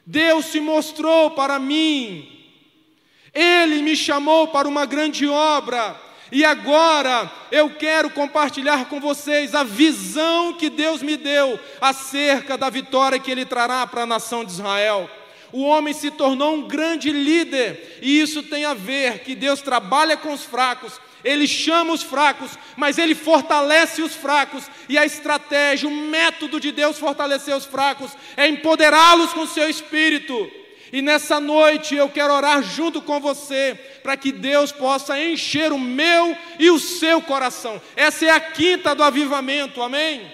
Deus 0.05 0.45
se 0.45 0.61
mostrou 0.61 1.31
para 1.31 1.59
mim, 1.59 2.25
Ele 3.33 3.81
me 3.81 3.97
chamou 3.97 4.47
para 4.47 4.65
uma 4.65 4.85
grande 4.85 5.27
obra. 5.27 6.06
E 6.31 6.43
agora 6.43 7.31
eu 7.51 7.69
quero 7.69 8.09
compartilhar 8.09 8.85
com 8.85 8.99
vocês 8.99 9.55
a 9.55 9.63
visão 9.63 10.53
que 10.53 10.69
Deus 10.69 11.01
me 11.01 11.15
deu 11.15 11.59
acerca 11.79 12.57
da 12.57 12.69
vitória 12.69 13.19
que 13.19 13.31
Ele 13.31 13.45
trará 13.45 13.87
para 13.87 14.03
a 14.03 14.07
nação 14.07 14.43
de 14.43 14.51
Israel. 14.51 15.09
O 15.51 15.63
homem 15.63 15.93
se 15.93 16.11
tornou 16.11 16.55
um 16.55 16.67
grande 16.67 17.09
líder, 17.11 17.99
e 18.01 18.19
isso 18.19 18.43
tem 18.43 18.65
a 18.65 18.73
ver 18.73 19.19
que 19.19 19.33
Deus 19.33 19.61
trabalha 19.61 20.17
com 20.17 20.33
os 20.33 20.43
fracos, 20.43 20.99
Ele 21.23 21.47
chama 21.47 21.93
os 21.93 22.03
fracos, 22.03 22.51
mas 22.75 22.97
Ele 22.97 23.15
fortalece 23.15 24.01
os 24.01 24.13
fracos, 24.13 24.69
e 24.89 24.97
a 24.97 25.05
estratégia, 25.05 25.87
o 25.87 25.91
método 25.91 26.59
de 26.59 26.73
Deus 26.73 26.99
fortalecer 26.99 27.55
os 27.55 27.65
fracos 27.65 28.11
é 28.35 28.45
empoderá-los 28.47 29.31
com 29.31 29.41
o 29.41 29.47
seu 29.47 29.69
espírito. 29.69 30.51
E 30.91 31.01
nessa 31.01 31.39
noite 31.39 31.95
eu 31.95 32.09
quero 32.09 32.33
orar 32.33 32.63
junto 32.63 33.01
com 33.01 33.19
você, 33.19 33.77
para 34.01 34.15
que 34.15 34.31
Deus 34.31 34.71
possa 34.71 35.21
encher 35.21 35.71
o 35.71 35.79
meu 35.79 36.35
e 36.57 36.69
o 36.69 36.79
seu 36.79 37.21
coração. 37.21 37.81
Essa 37.95 38.25
é 38.25 38.29
a 38.29 38.39
quinta 38.39 38.95
do 38.95 39.03
avivamento, 39.03 39.81
amém? 39.81 40.31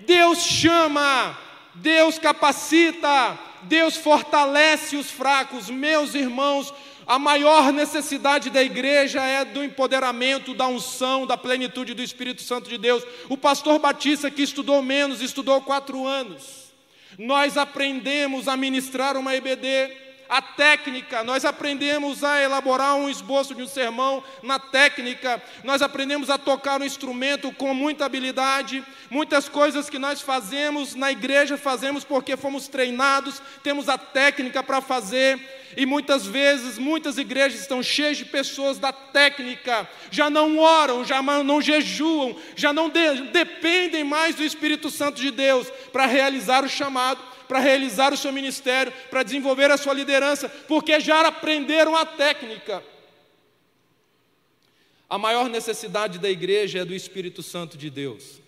Deus 0.00 0.38
chama, 0.38 1.36
Deus 1.74 2.18
capacita, 2.18 3.38
Deus 3.62 3.96
fortalece 3.96 4.96
os 4.96 5.10
fracos, 5.10 5.68
meus 5.68 6.14
irmãos. 6.14 6.72
A 7.06 7.18
maior 7.18 7.72
necessidade 7.72 8.48
da 8.48 8.62
igreja 8.62 9.22
é 9.22 9.44
do 9.44 9.62
empoderamento, 9.62 10.54
da 10.54 10.66
unção, 10.66 11.26
da 11.26 11.36
plenitude 11.36 11.92
do 11.92 12.02
Espírito 12.02 12.42
Santo 12.42 12.68
de 12.68 12.78
Deus. 12.78 13.04
O 13.28 13.36
pastor 13.36 13.78
Batista, 13.78 14.30
que 14.30 14.42
estudou 14.42 14.80
menos, 14.82 15.20
estudou 15.20 15.60
quatro 15.60 16.06
anos. 16.06 16.63
Nós 17.18 17.56
aprendemos 17.56 18.48
a 18.48 18.56
ministrar 18.56 19.16
uma 19.16 19.34
EBD, 19.34 19.66
a 20.28 20.40
técnica, 20.40 21.22
nós 21.22 21.44
aprendemos 21.44 22.24
a 22.24 22.40
elaborar 22.40 22.96
um 22.96 23.08
esboço 23.08 23.54
de 23.54 23.62
um 23.62 23.66
sermão 23.66 24.22
na 24.42 24.58
técnica, 24.58 25.42
nós 25.62 25.82
aprendemos 25.82 26.30
a 26.30 26.38
tocar 26.38 26.80
um 26.80 26.84
instrumento 26.84 27.52
com 27.52 27.74
muita 27.74 28.04
habilidade. 28.04 28.82
Muitas 29.10 29.48
coisas 29.48 29.88
que 29.88 29.98
nós 29.98 30.20
fazemos 30.20 30.94
na 30.94 31.12
igreja 31.12 31.56
fazemos 31.56 32.04
porque 32.04 32.36
fomos 32.36 32.68
treinados, 32.68 33.40
temos 33.62 33.88
a 33.88 33.98
técnica 33.98 34.62
para 34.62 34.80
fazer. 34.80 35.38
E 35.76 35.84
muitas 35.84 36.26
vezes, 36.26 36.78
muitas 36.78 37.18
igrejas 37.18 37.60
estão 37.60 37.82
cheias 37.82 38.16
de 38.16 38.24
pessoas 38.24 38.78
da 38.78 38.92
técnica, 38.92 39.88
já 40.10 40.30
não 40.30 40.58
oram, 40.58 41.04
já 41.04 41.20
não 41.20 41.60
jejuam, 41.60 42.36
já 42.54 42.72
não 42.72 42.88
de, 42.88 43.22
dependem 43.32 44.04
mais 44.04 44.36
do 44.36 44.44
Espírito 44.44 44.88
Santo 44.88 45.20
de 45.20 45.30
Deus 45.30 45.68
para 45.92 46.06
realizar 46.06 46.64
o 46.64 46.68
chamado, 46.68 47.20
para 47.48 47.58
realizar 47.58 48.12
o 48.12 48.16
seu 48.16 48.32
ministério, 48.32 48.92
para 49.10 49.22
desenvolver 49.22 49.70
a 49.70 49.76
sua 49.76 49.94
liderança, 49.94 50.48
porque 50.48 50.98
já 51.00 51.26
aprenderam 51.26 51.94
a 51.96 52.04
técnica. 52.04 52.82
A 55.08 55.18
maior 55.18 55.48
necessidade 55.48 56.18
da 56.18 56.30
igreja 56.30 56.80
é 56.80 56.84
do 56.84 56.94
Espírito 56.94 57.42
Santo 57.42 57.76
de 57.76 57.90
Deus. 57.90 58.42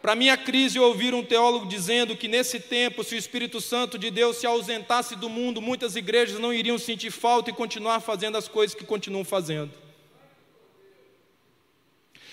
Para 0.00 0.14
minha 0.14 0.36
crise, 0.36 0.78
ouvir 0.78 1.12
um 1.12 1.22
teólogo 1.22 1.66
dizendo 1.66 2.16
que 2.16 2.26
nesse 2.26 2.58
tempo, 2.58 3.04
se 3.04 3.14
o 3.14 3.18
Espírito 3.18 3.60
Santo 3.60 3.98
de 3.98 4.10
Deus 4.10 4.38
se 4.38 4.46
ausentasse 4.46 5.14
do 5.14 5.28
mundo, 5.28 5.60
muitas 5.60 5.94
igrejas 5.94 6.40
não 6.40 6.54
iriam 6.54 6.78
sentir 6.78 7.10
falta 7.10 7.50
e 7.50 7.52
continuar 7.52 8.00
fazendo 8.00 8.38
as 8.38 8.48
coisas 8.48 8.74
que 8.74 8.84
continuam 8.84 9.24
fazendo. 9.24 9.70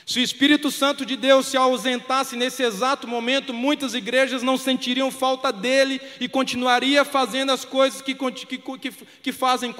Se 0.08 0.22
o 0.22 0.24
Espírito 0.24 0.72
Santo 0.72 1.06
de 1.06 1.18
Deus 1.18 1.48
se 1.48 1.58
ausentasse 1.58 2.38
nesse 2.38 2.64
exato 2.64 3.06
momento, 3.06 3.54
muitas 3.54 3.94
igrejas 3.94 4.42
não 4.42 4.58
sentiriam 4.58 5.12
falta 5.12 5.52
dele 5.52 6.00
e 6.18 6.30
continuaria 6.30 7.04
fazendo 7.04 7.52
as 7.52 7.66
coisas 7.66 8.02
que, 8.02 8.16
que, 8.16 8.58
que, 8.58 8.92
que 9.22 9.32
fazem 9.34 9.74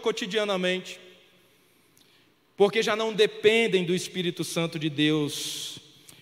cotidianamente, 0.00 0.98
porque 2.56 2.82
já 2.82 2.96
não 2.96 3.12
dependem 3.12 3.84
do 3.84 3.94
Espírito 3.94 4.42
Santo 4.42 4.78
de 4.78 4.88
Deus. 4.88 5.78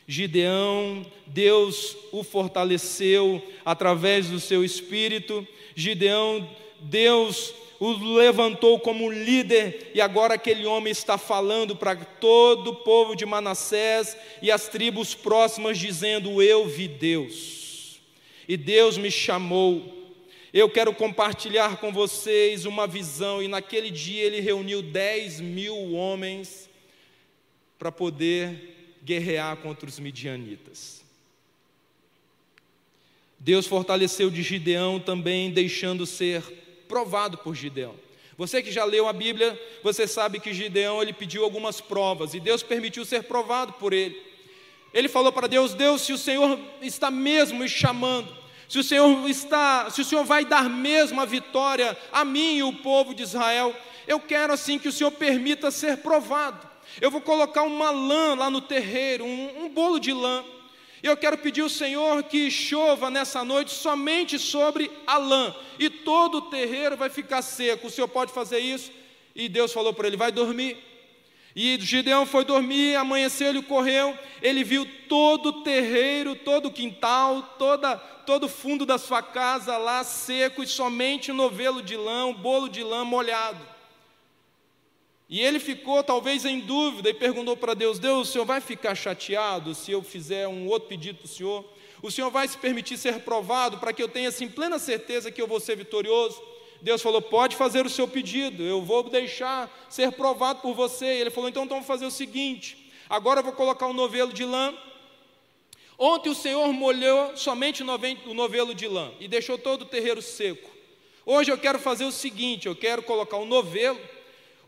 Gideão, 0.08 1.06
Deus 1.24 1.96
o 2.10 2.24
fortaleceu 2.24 3.40
através 3.64 4.28
do 4.28 4.40
seu 4.40 4.64
espírito. 4.64 5.46
Gideão, 5.76 6.50
Deus 6.80 7.54
o 7.84 8.14
levantou 8.14 8.78
como 8.78 9.10
líder, 9.10 9.90
e 9.92 10.00
agora 10.00 10.34
aquele 10.34 10.64
homem 10.64 10.92
está 10.92 11.18
falando 11.18 11.74
para 11.74 11.96
todo 11.96 12.68
o 12.68 12.76
povo 12.76 13.16
de 13.16 13.26
Manassés 13.26 14.16
e 14.40 14.52
as 14.52 14.68
tribos 14.68 15.16
próximas, 15.16 15.80
dizendo: 15.80 16.40
Eu 16.40 16.68
vi 16.68 16.86
Deus, 16.86 18.00
e 18.46 18.56
Deus 18.56 18.96
me 18.96 19.10
chamou. 19.10 20.00
Eu 20.54 20.70
quero 20.70 20.94
compartilhar 20.94 21.78
com 21.78 21.92
vocês 21.92 22.66
uma 22.66 22.86
visão, 22.86 23.42
e 23.42 23.48
naquele 23.48 23.90
dia 23.90 24.22
ele 24.22 24.38
reuniu 24.38 24.80
10 24.80 25.40
mil 25.40 25.92
homens 25.92 26.70
para 27.80 27.90
poder 27.90 28.94
guerrear 29.02 29.56
contra 29.56 29.88
os 29.88 29.98
midianitas. 29.98 31.02
Deus 33.40 33.66
fortaleceu 33.66 34.30
de 34.30 34.40
Gideão 34.40 35.00
também, 35.00 35.50
deixando 35.50 36.06
ser 36.06 36.61
provado 36.92 37.38
por 37.38 37.54
Gideão. 37.54 37.94
Você 38.36 38.62
que 38.62 38.70
já 38.70 38.84
leu 38.84 39.08
a 39.08 39.14
Bíblia, 39.14 39.58
você 39.82 40.06
sabe 40.06 40.38
que 40.38 40.52
Gideão 40.52 41.00
ele 41.00 41.14
pediu 41.14 41.42
algumas 41.42 41.80
provas 41.80 42.34
e 42.34 42.40
Deus 42.40 42.62
permitiu 42.62 43.02
ser 43.02 43.22
provado 43.22 43.72
por 43.74 43.94
ele. 43.94 44.20
Ele 44.92 45.08
falou 45.08 45.32
para 45.32 45.46
Deus: 45.46 45.72
Deus, 45.72 46.02
se 46.02 46.12
o 46.12 46.18
Senhor 46.18 46.58
está 46.82 47.10
mesmo 47.10 47.60
me 47.60 47.68
chamando, 47.68 48.28
se 48.68 48.78
o 48.78 48.84
Senhor 48.84 49.26
está, 49.26 49.88
se 49.88 50.02
o 50.02 50.04
Senhor 50.04 50.22
vai 50.22 50.44
dar 50.44 50.68
mesmo 50.68 51.18
a 51.18 51.24
vitória 51.24 51.96
a 52.12 52.26
mim 52.26 52.56
e 52.56 52.62
o 52.62 52.74
povo 52.74 53.14
de 53.14 53.22
Israel, 53.22 53.74
eu 54.06 54.20
quero 54.20 54.52
assim 54.52 54.78
que 54.78 54.88
o 54.88 54.92
Senhor 54.92 55.12
permita 55.12 55.70
ser 55.70 55.98
provado. 55.98 56.68
Eu 57.00 57.10
vou 57.10 57.22
colocar 57.22 57.62
uma 57.62 57.90
lã 57.90 58.34
lá 58.34 58.50
no 58.50 58.60
terreiro, 58.60 59.24
um, 59.24 59.64
um 59.64 59.68
bolo 59.70 59.98
de 59.98 60.12
lã. 60.12 60.44
Eu 61.02 61.16
quero 61.16 61.36
pedir 61.36 61.62
ao 61.62 61.68
Senhor 61.68 62.22
que 62.22 62.48
chova 62.48 63.10
nessa 63.10 63.44
noite 63.44 63.72
somente 63.72 64.38
sobre 64.38 64.88
a 65.04 65.18
lã, 65.18 65.54
e 65.78 65.90
todo 65.90 66.38
o 66.38 66.42
terreiro 66.42 66.96
vai 66.96 67.10
ficar 67.10 67.42
seco. 67.42 67.88
O 67.88 67.90
Senhor 67.90 68.06
pode 68.06 68.32
fazer 68.32 68.60
isso? 68.60 68.92
E 69.34 69.48
Deus 69.48 69.72
falou 69.72 69.92
para 69.92 70.06
ele: 70.06 70.16
vai 70.16 70.30
dormir. 70.30 70.76
E 71.54 71.76
Gideão 71.80 72.24
foi 72.24 72.44
dormir, 72.44 72.94
amanheceu, 72.96 73.48
ele 73.48 73.62
correu, 73.62 74.16
ele 74.40 74.64
viu 74.64 74.86
todo 75.08 75.46
o 75.48 75.62
terreiro, 75.62 76.34
todo 76.34 76.66
o 76.66 76.72
quintal, 76.72 77.42
toda, 77.58 77.96
todo 77.96 78.44
o 78.44 78.48
fundo 78.48 78.86
da 78.86 78.96
sua 78.96 79.22
casa 79.22 79.76
lá 79.76 80.02
seco 80.02 80.62
e 80.62 80.66
somente 80.66 81.30
o 81.30 81.34
novelo 81.34 81.82
de 81.82 81.94
lã, 81.94 82.26
o 82.26 82.34
bolo 82.34 82.68
de 82.68 82.82
lã 82.82 83.04
molhado. 83.04 83.71
E 85.32 85.40
ele 85.40 85.58
ficou 85.58 86.04
talvez 86.04 86.44
em 86.44 86.60
dúvida 86.60 87.08
e 87.08 87.14
perguntou 87.14 87.56
para 87.56 87.72
Deus: 87.72 87.98
Deus, 87.98 88.28
o 88.28 88.30
senhor 88.30 88.44
vai 88.44 88.60
ficar 88.60 88.94
chateado 88.94 89.74
se 89.74 89.90
eu 89.90 90.02
fizer 90.02 90.46
um 90.46 90.66
outro 90.66 90.90
pedido 90.90 91.20
para 91.20 91.24
o 91.24 91.28
senhor? 91.28 91.64
O 92.02 92.10
senhor 92.10 92.30
vai 92.30 92.46
se 92.46 92.58
permitir 92.58 92.98
ser 92.98 93.20
provado 93.20 93.78
para 93.78 93.94
que 93.94 94.02
eu 94.02 94.08
tenha 94.08 94.28
assim 94.28 94.46
plena 94.46 94.78
certeza 94.78 95.32
que 95.32 95.40
eu 95.40 95.46
vou 95.46 95.58
ser 95.58 95.74
vitorioso? 95.74 96.38
Deus 96.82 97.00
falou: 97.00 97.22
pode 97.22 97.56
fazer 97.56 97.86
o 97.86 97.88
seu 97.88 98.06
pedido, 98.06 98.62
eu 98.62 98.82
vou 98.82 99.04
deixar 99.04 99.74
ser 99.88 100.12
provado 100.12 100.60
por 100.60 100.74
você. 100.74 101.06
E 101.06 101.20
ele 101.22 101.30
falou: 101.30 101.48
então, 101.48 101.64
então 101.64 101.76
vamos 101.76 101.86
fazer 101.86 102.04
o 102.04 102.10
seguinte: 102.10 102.92
agora 103.08 103.40
eu 103.40 103.44
vou 103.44 103.54
colocar 103.54 103.86
um 103.86 103.94
novelo 103.94 104.34
de 104.34 104.44
lã. 104.44 104.74
Ontem 105.98 106.28
o 106.28 106.34
Senhor 106.34 106.70
molhou 106.74 107.34
somente 107.38 107.82
o 107.82 108.34
novelo 108.34 108.74
de 108.74 108.86
lã 108.86 109.10
e 109.18 109.26
deixou 109.26 109.56
todo 109.56 109.80
o 109.80 109.86
terreiro 109.86 110.20
seco. 110.20 110.70
Hoje 111.24 111.50
eu 111.50 111.56
quero 111.56 111.78
fazer 111.78 112.04
o 112.04 112.12
seguinte: 112.12 112.68
eu 112.68 112.76
quero 112.76 113.02
colocar 113.02 113.38
um 113.38 113.46
novelo 113.46 113.98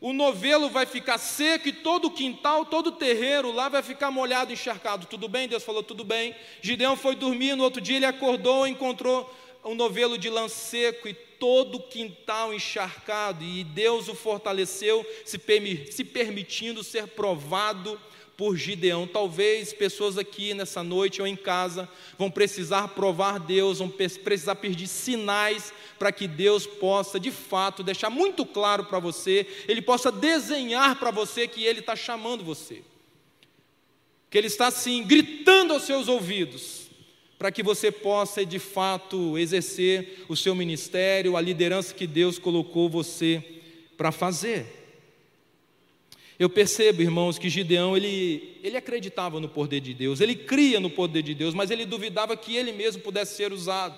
o 0.04 0.12
novelo 0.12 0.68
vai 0.68 0.84
ficar 0.84 1.16
seco 1.16 1.66
e 1.66 1.72
todo 1.72 2.08
o 2.08 2.10
quintal, 2.10 2.66
todo 2.66 2.88
o 2.88 2.92
terreiro 2.92 3.50
lá 3.50 3.70
vai 3.70 3.82
ficar 3.82 4.10
molhado, 4.10 4.52
encharcado. 4.52 5.06
Tudo 5.06 5.30
bem? 5.30 5.48
Deus 5.48 5.62
falou, 5.62 5.82
tudo 5.82 6.04
bem. 6.04 6.36
Gideão 6.60 6.94
foi 6.94 7.14
dormir, 7.16 7.56
no 7.56 7.64
outro 7.64 7.80
dia 7.80 7.96
ele 7.96 8.04
acordou, 8.04 8.66
encontrou 8.66 9.34
um 9.64 9.74
novelo 9.74 10.18
de 10.18 10.28
lã 10.28 10.46
seco 10.46 11.08
e 11.08 11.14
todo 11.14 11.76
o 11.76 11.82
quintal 11.84 12.52
encharcado. 12.52 13.42
E 13.42 13.64
Deus 13.64 14.06
o 14.06 14.14
fortaleceu, 14.14 15.06
se, 15.24 15.38
permitindo 16.04 16.84
ser 16.84 17.06
provado 17.06 17.98
por 18.36 18.56
Gideão. 18.56 19.06
Talvez 19.06 19.72
pessoas 19.72 20.18
aqui 20.18 20.54
nessa 20.54 20.82
noite 20.82 21.20
ou 21.20 21.26
em 21.26 21.36
casa 21.36 21.88
vão 22.18 22.30
precisar 22.30 22.88
provar 22.88 23.38
Deus, 23.38 23.78
vão 23.78 23.88
precisar 23.88 24.56
pedir 24.56 24.86
sinais 24.86 25.72
para 25.98 26.12
que 26.12 26.26
Deus 26.26 26.66
possa 26.66 27.18
de 27.18 27.30
fato 27.30 27.82
deixar 27.82 28.10
muito 28.10 28.44
claro 28.44 28.84
para 28.84 28.98
você, 28.98 29.46
Ele 29.68 29.80
possa 29.80 30.10
desenhar 30.10 30.98
para 30.98 31.10
você 31.10 31.46
que 31.46 31.64
Ele 31.64 31.80
está 31.80 31.96
chamando 31.96 32.44
você, 32.44 32.82
que 34.28 34.36
Ele 34.36 34.48
está 34.48 34.66
assim 34.66 35.04
gritando 35.04 35.72
aos 35.72 35.84
seus 35.84 36.08
ouvidos, 36.08 36.88
para 37.38 37.52
que 37.52 37.62
você 37.62 37.90
possa 37.90 38.44
de 38.44 38.58
fato 38.58 39.38
exercer 39.38 40.24
o 40.28 40.36
seu 40.36 40.54
ministério, 40.54 41.36
a 41.36 41.40
liderança 41.40 41.94
que 41.94 42.06
Deus 42.06 42.38
colocou 42.38 42.88
você 42.88 43.42
para 43.96 44.10
fazer. 44.10 44.83
Eu 46.38 46.50
percebo, 46.50 47.00
irmãos, 47.00 47.38
que 47.38 47.48
Gideão 47.48 47.96
ele, 47.96 48.58
ele 48.62 48.76
acreditava 48.76 49.38
no 49.38 49.48
poder 49.48 49.80
de 49.80 49.94
Deus, 49.94 50.20
ele 50.20 50.34
cria 50.34 50.80
no 50.80 50.90
poder 50.90 51.22
de 51.22 51.34
Deus, 51.34 51.54
mas 51.54 51.70
ele 51.70 51.86
duvidava 51.86 52.36
que 52.36 52.56
ele 52.56 52.72
mesmo 52.72 53.02
pudesse 53.02 53.36
ser 53.36 53.52
usado. 53.52 53.96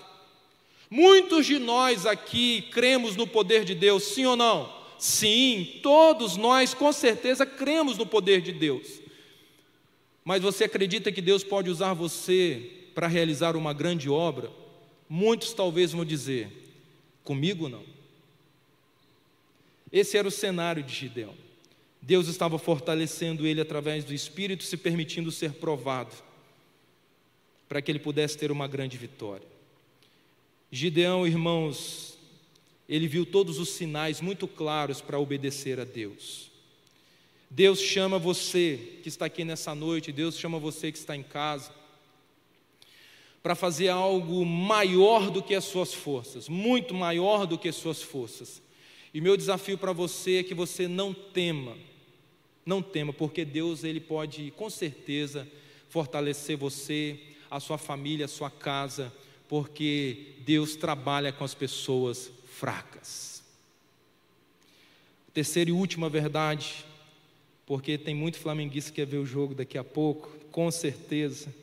Muitos 0.90 1.46
de 1.46 1.58
nós 1.58 2.06
aqui 2.06 2.62
cremos 2.70 3.16
no 3.16 3.26
poder 3.26 3.64
de 3.64 3.74
Deus, 3.74 4.02
sim 4.04 4.26
ou 4.26 4.36
não? 4.36 4.74
Sim, 4.98 5.80
todos 5.82 6.36
nós 6.36 6.74
com 6.74 6.92
certeza 6.92 7.44
cremos 7.44 7.96
no 7.98 8.06
poder 8.06 8.40
de 8.40 8.52
Deus. 8.52 9.00
Mas 10.24 10.42
você 10.42 10.64
acredita 10.64 11.12
que 11.12 11.22
Deus 11.22 11.42
pode 11.42 11.70
usar 11.70 11.94
você 11.94 12.70
para 12.94 13.06
realizar 13.06 13.56
uma 13.56 13.72
grande 13.72 14.08
obra? 14.08 14.50
Muitos 15.08 15.52
talvez 15.52 15.92
vão 15.92 16.04
dizer: 16.04 16.50
comigo 17.24 17.68
não. 17.68 17.84
Esse 19.92 20.18
era 20.18 20.26
o 20.26 20.32
cenário 20.32 20.82
de 20.82 20.94
Gideão. 20.94 21.45
Deus 22.06 22.28
estava 22.28 22.56
fortalecendo 22.56 23.44
ele 23.44 23.60
através 23.60 24.04
do 24.04 24.14
Espírito, 24.14 24.62
se 24.62 24.76
permitindo 24.76 25.32
ser 25.32 25.54
provado, 25.54 26.14
para 27.68 27.82
que 27.82 27.90
ele 27.90 27.98
pudesse 27.98 28.38
ter 28.38 28.52
uma 28.52 28.68
grande 28.68 28.96
vitória. 28.96 29.46
Gideão, 30.70 31.26
irmãos, 31.26 32.16
ele 32.88 33.08
viu 33.08 33.26
todos 33.26 33.58
os 33.58 33.70
sinais 33.70 34.20
muito 34.20 34.46
claros 34.46 35.00
para 35.00 35.18
obedecer 35.18 35.80
a 35.80 35.84
Deus. 35.84 36.48
Deus 37.50 37.80
chama 37.80 38.20
você 38.20 39.00
que 39.02 39.08
está 39.08 39.26
aqui 39.26 39.42
nessa 39.42 39.74
noite, 39.74 40.12
Deus 40.12 40.38
chama 40.38 40.60
você 40.60 40.92
que 40.92 40.98
está 40.98 41.16
em 41.16 41.24
casa, 41.24 41.72
para 43.42 43.56
fazer 43.56 43.88
algo 43.88 44.46
maior 44.46 45.28
do 45.28 45.42
que 45.42 45.56
as 45.56 45.64
suas 45.64 45.92
forças, 45.92 46.48
muito 46.48 46.94
maior 46.94 47.48
do 47.48 47.58
que 47.58 47.68
as 47.68 47.74
suas 47.74 48.00
forças. 48.00 48.62
E 49.12 49.20
meu 49.20 49.36
desafio 49.36 49.76
para 49.76 49.92
você 49.92 50.36
é 50.36 50.42
que 50.44 50.54
você 50.54 50.86
não 50.86 51.12
tema, 51.12 51.76
não 52.66 52.82
tema, 52.82 53.12
porque 53.12 53.44
Deus 53.44 53.84
ele 53.84 54.00
pode 54.00 54.52
com 54.56 54.68
certeza 54.68 55.46
fortalecer 55.88 56.56
você, 56.56 57.18
a 57.48 57.60
sua 57.60 57.78
família, 57.78 58.24
a 58.24 58.28
sua 58.28 58.50
casa, 58.50 59.12
porque 59.48 60.34
Deus 60.40 60.74
trabalha 60.74 61.32
com 61.32 61.44
as 61.44 61.54
pessoas 61.54 62.30
fracas. 62.52 63.42
Terceira 65.32 65.70
e 65.70 65.72
última 65.72 66.08
verdade, 66.08 66.84
porque 67.64 67.96
tem 67.96 68.14
muito 68.14 68.38
flamenguista 68.38 68.90
que 68.90 68.96
quer 68.96 69.06
ver 69.06 69.18
o 69.18 69.26
jogo 69.26 69.54
daqui 69.54 69.78
a 69.78 69.84
pouco, 69.84 70.28
com 70.50 70.68
certeza. 70.70 71.54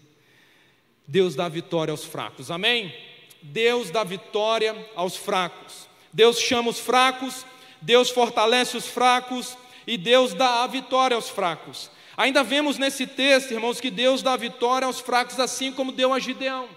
Deus 1.05 1.35
dá 1.35 1.49
vitória 1.49 1.91
aos 1.91 2.05
fracos, 2.05 2.49
amém? 2.49 2.95
Deus 3.41 3.89
dá 3.89 4.05
vitória 4.05 4.73
aos 4.95 5.17
fracos. 5.17 5.89
Deus 6.13 6.39
chama 6.39 6.69
os 6.69 6.79
fracos, 6.79 7.45
Deus 7.81 8.09
fortalece 8.09 8.77
os 8.77 8.87
fracos, 8.87 9.57
e 9.85 9.97
Deus 9.97 10.33
dá 10.33 10.63
a 10.63 10.67
vitória 10.67 11.15
aos 11.15 11.29
fracos. 11.29 11.89
Ainda 12.15 12.43
vemos 12.43 12.77
nesse 12.77 13.07
texto, 13.07 13.51
irmãos, 13.51 13.81
que 13.81 13.89
Deus 13.89 14.21
dá 14.21 14.33
a 14.33 14.37
vitória 14.37 14.85
aos 14.85 14.99
fracos, 14.99 15.39
assim 15.39 15.71
como 15.71 15.91
deu 15.91 16.13
a 16.13 16.19
Gideão. 16.19 16.69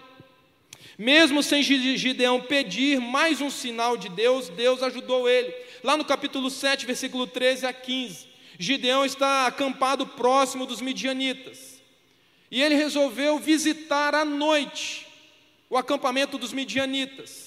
Mesmo 0.97 1.43
sem 1.43 1.61
Gideão 1.61 2.41
pedir 2.41 2.99
mais 2.99 3.39
um 3.39 3.51
sinal 3.51 3.95
de 3.97 4.09
Deus, 4.09 4.49
Deus 4.49 4.81
ajudou 4.81 5.29
ele. 5.29 5.53
Lá 5.83 5.95
no 5.95 6.03
capítulo 6.03 6.49
7, 6.49 6.87
versículo 6.87 7.27
13 7.27 7.67
a 7.67 7.73
15, 7.73 8.27
Gideão 8.57 9.05
está 9.05 9.45
acampado 9.45 10.07
próximo 10.07 10.65
dos 10.65 10.81
midianitas. 10.81 11.79
E 12.49 12.63
ele 12.63 12.73
resolveu 12.73 13.37
visitar 13.37 14.15
à 14.15 14.25
noite 14.25 15.05
o 15.69 15.77
acampamento 15.77 16.37
dos 16.37 16.51
midianitas. 16.51 17.46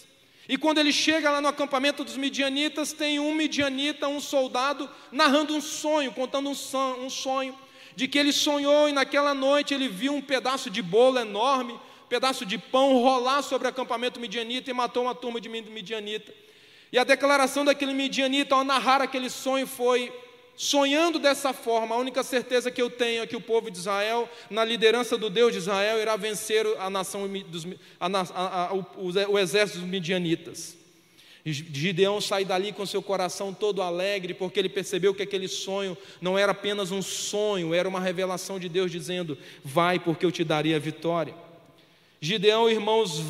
E 0.50 0.58
quando 0.58 0.78
ele 0.78 0.92
chega 0.92 1.30
lá 1.30 1.40
no 1.40 1.46
acampamento 1.46 2.02
dos 2.02 2.16
midianitas, 2.16 2.92
tem 2.92 3.20
um 3.20 3.32
midianita, 3.32 4.08
um 4.08 4.20
soldado, 4.20 4.90
narrando 5.12 5.54
um 5.54 5.60
sonho, 5.60 6.10
contando 6.10 6.50
um 6.50 7.08
sonho, 7.08 7.56
de 7.94 8.08
que 8.08 8.18
ele 8.18 8.32
sonhou 8.32 8.88
e 8.88 8.92
naquela 8.92 9.32
noite 9.32 9.72
ele 9.72 9.88
viu 9.88 10.12
um 10.12 10.20
pedaço 10.20 10.68
de 10.68 10.82
bolo 10.82 11.20
enorme, 11.20 11.74
um 11.74 12.08
pedaço 12.08 12.44
de 12.44 12.58
pão 12.58 12.94
rolar 12.94 13.42
sobre 13.42 13.68
o 13.68 13.70
acampamento 13.70 14.18
midianita 14.18 14.68
e 14.68 14.74
matou 14.74 15.04
uma 15.04 15.14
turma 15.14 15.40
de 15.40 15.48
midianita. 15.48 16.34
E 16.92 16.98
a 16.98 17.04
declaração 17.04 17.64
daquele 17.64 17.94
midianita 17.94 18.56
ao 18.56 18.64
narrar 18.64 19.00
aquele 19.00 19.30
sonho 19.30 19.68
foi: 19.68 20.12
Sonhando 20.62 21.18
dessa 21.18 21.54
forma, 21.54 21.94
a 21.94 21.98
única 21.98 22.22
certeza 22.22 22.70
que 22.70 22.82
eu 22.82 22.90
tenho 22.90 23.22
é 23.22 23.26
que 23.26 23.34
o 23.34 23.40
povo 23.40 23.70
de 23.70 23.78
Israel, 23.78 24.28
na 24.50 24.62
liderança 24.62 25.16
do 25.16 25.30
Deus 25.30 25.52
de 25.52 25.58
Israel, 25.58 25.98
irá 25.98 26.16
vencer 26.16 26.66
a 26.78 26.90
nação 26.90 27.26
dos, 27.48 27.66
a, 27.98 28.66
a, 28.66 28.74
o, 28.74 28.84
o 29.30 29.38
exército 29.38 29.78
dos 29.78 29.88
midianitas. 29.88 30.76
Gideão 31.46 32.20
sai 32.20 32.44
dali 32.44 32.72
com 32.72 32.84
seu 32.84 33.00
coração 33.00 33.54
todo 33.54 33.80
alegre, 33.80 34.34
porque 34.34 34.58
ele 34.60 34.68
percebeu 34.68 35.14
que 35.14 35.22
aquele 35.22 35.48
sonho 35.48 35.96
não 36.20 36.36
era 36.36 36.52
apenas 36.52 36.90
um 36.90 37.00
sonho, 37.00 37.72
era 37.72 37.88
uma 37.88 37.98
revelação 37.98 38.60
de 38.60 38.68
Deus 38.68 38.90
dizendo: 38.90 39.38
Vai, 39.64 39.98
porque 39.98 40.26
eu 40.26 40.30
te 40.30 40.44
darei 40.44 40.74
a 40.74 40.78
vitória. 40.78 41.34
Gideão, 42.20 42.68
irmãos, 42.68 43.22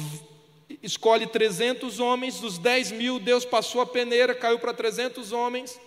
escolhe 0.82 1.28
300 1.28 2.00
homens, 2.00 2.40
dos 2.40 2.58
10 2.58 2.90
mil, 2.90 3.20
Deus 3.20 3.44
passou 3.44 3.80
a 3.80 3.86
peneira, 3.86 4.34
caiu 4.34 4.58
para 4.58 4.74
300 4.74 5.30
homens. 5.30 5.78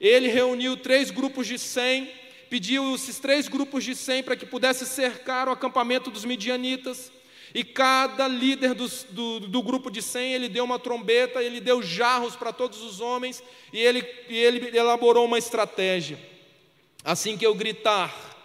Ele 0.00 0.28
reuniu 0.28 0.76
três 0.76 1.10
grupos 1.10 1.46
de 1.46 1.58
cem, 1.58 2.10
pediu 2.50 2.94
esses 2.94 3.18
três 3.18 3.48
grupos 3.48 3.84
de 3.84 3.94
cem 3.94 4.22
para 4.22 4.36
que 4.36 4.46
pudesse 4.46 4.86
cercar 4.86 5.48
o 5.48 5.52
acampamento 5.52 6.10
dos 6.10 6.24
midianitas. 6.24 7.10
E 7.54 7.64
cada 7.64 8.28
líder 8.28 8.74
do, 8.74 8.86
do, 9.10 9.40
do, 9.40 9.62
grupo 9.62 9.90
de 9.90 10.02
cem, 10.02 10.34
ele 10.34 10.48
deu 10.48 10.64
uma 10.64 10.78
trombeta, 10.78 11.42
ele 11.42 11.60
deu 11.60 11.82
jarros 11.82 12.36
para 12.36 12.52
todos 12.52 12.82
os 12.82 13.00
homens, 13.00 13.42
e 13.72 13.78
ele, 13.78 14.06
e 14.28 14.36
ele 14.36 14.76
elaborou 14.76 15.24
uma 15.24 15.38
estratégia. 15.38 16.18
Assim 17.02 17.38
que 17.38 17.46
eu 17.46 17.54
gritar, 17.54 18.36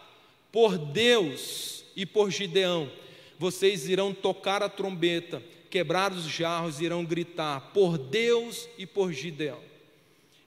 por 0.52 0.78
Deus 0.78 1.84
e 1.96 2.06
por 2.06 2.30
Gideão, 2.30 2.90
vocês 3.38 3.90
irão 3.90 4.14
tocar 4.14 4.62
a 4.62 4.70
trombeta, 4.70 5.42
quebrar 5.70 6.12
os 6.12 6.26
jarros, 6.26 6.80
irão 6.80 7.04
gritar, 7.04 7.72
por 7.74 7.98
Deus 7.98 8.70
e 8.78 8.86
por 8.86 9.12
Gideão. 9.12 9.71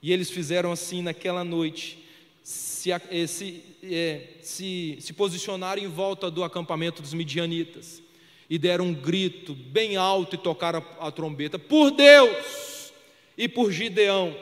E 0.05 0.13
eles 0.13 0.29
fizeram 0.29 0.71
assim 0.71 1.01
naquela 1.01 1.43
noite, 1.43 1.99
se, 2.43 2.93
eh, 2.93 3.27
se, 3.27 3.65
é, 3.83 4.21
se, 4.43 4.99
se 5.01 5.15
posicionaram 5.15 5.81
em 5.81 5.89
volta 5.89 6.31
do 6.31 6.45
acampamento 6.45 7.01
dos 7.01 7.15
midianitas. 7.15 8.03
E 8.51 8.59
deram 8.59 8.89
um 8.89 8.93
grito 8.93 9.55
bem 9.55 9.97
alto 9.97 10.35
e 10.35 10.39
tocaram 10.39 10.85
a, 11.01 11.09
a 11.09 11.11
trombeta: 11.11 11.59
por 11.59 11.91
Deus 11.91 12.93
e 13.35 13.49
por 13.49 13.73
Gideão, 13.73 14.37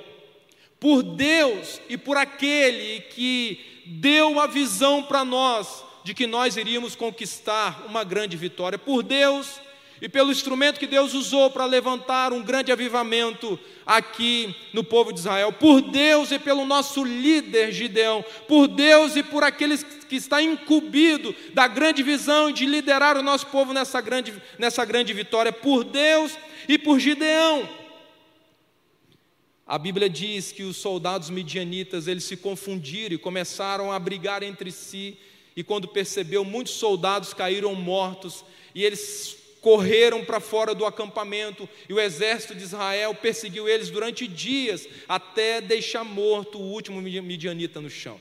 por 0.80 1.04
Deus 1.04 1.80
e 1.88 1.96
por 1.96 2.16
aquele 2.16 3.02
que 3.02 3.84
deu 3.86 4.40
a 4.40 4.48
visão 4.48 5.04
para 5.04 5.24
nós 5.24 5.84
de 6.02 6.12
que 6.12 6.26
nós 6.26 6.56
iríamos 6.56 6.96
conquistar 6.96 7.86
uma 7.86 8.02
grande 8.02 8.36
vitória, 8.36 8.76
por 8.76 9.04
Deus 9.04 9.60
e 10.02 10.08
pelo 10.08 10.32
instrumento 10.32 10.80
que 10.80 10.86
Deus 10.88 11.14
usou 11.14 11.48
para 11.48 11.64
levantar 11.64 12.32
um 12.32 12.42
grande 12.42 12.72
avivamento 12.72 13.56
aqui 13.86 14.52
no 14.72 14.82
povo 14.82 15.12
de 15.12 15.20
Israel, 15.20 15.52
por 15.52 15.80
Deus 15.80 16.32
e 16.32 16.40
pelo 16.40 16.64
nosso 16.66 17.04
líder 17.04 17.70
Gideão, 17.70 18.24
por 18.48 18.66
Deus 18.66 19.14
e 19.14 19.22
por 19.22 19.44
aqueles 19.44 19.84
que 19.84 20.16
está 20.16 20.42
incumbido 20.42 21.32
da 21.54 21.68
grande 21.68 22.02
visão 22.02 22.50
de 22.50 22.66
liderar 22.66 23.16
o 23.16 23.22
nosso 23.22 23.46
povo 23.46 23.72
nessa 23.72 24.00
grande, 24.00 24.34
nessa 24.58 24.84
grande 24.84 25.12
vitória, 25.12 25.52
por 25.52 25.84
Deus 25.84 26.36
e 26.68 26.76
por 26.76 26.98
Gideão. 26.98 27.68
A 29.64 29.78
Bíblia 29.78 30.10
diz 30.10 30.50
que 30.50 30.64
os 30.64 30.78
soldados 30.78 31.30
midianitas 31.30 32.08
eles 32.08 32.24
se 32.24 32.36
confundiram 32.36 33.14
e 33.14 33.18
começaram 33.18 33.92
a 33.92 34.00
brigar 34.00 34.42
entre 34.42 34.72
si, 34.72 35.16
e 35.54 35.62
quando 35.62 35.86
percebeu, 35.86 36.44
muitos 36.44 36.74
soldados 36.74 37.32
caíram 37.32 37.72
mortos, 37.76 38.44
e 38.74 38.82
eles 38.82 39.41
correram 39.62 40.24
para 40.24 40.40
fora 40.40 40.74
do 40.74 40.84
acampamento 40.84 41.68
e 41.88 41.94
o 41.94 42.00
exército 42.00 42.54
de 42.54 42.64
Israel 42.64 43.14
perseguiu 43.14 43.68
eles 43.68 43.88
durante 43.88 44.26
dias 44.26 44.86
até 45.08 45.60
deixar 45.60 46.04
morto 46.04 46.58
o 46.58 46.72
último 46.72 47.00
midianita 47.00 47.80
no 47.80 47.88
chão. 47.88 48.20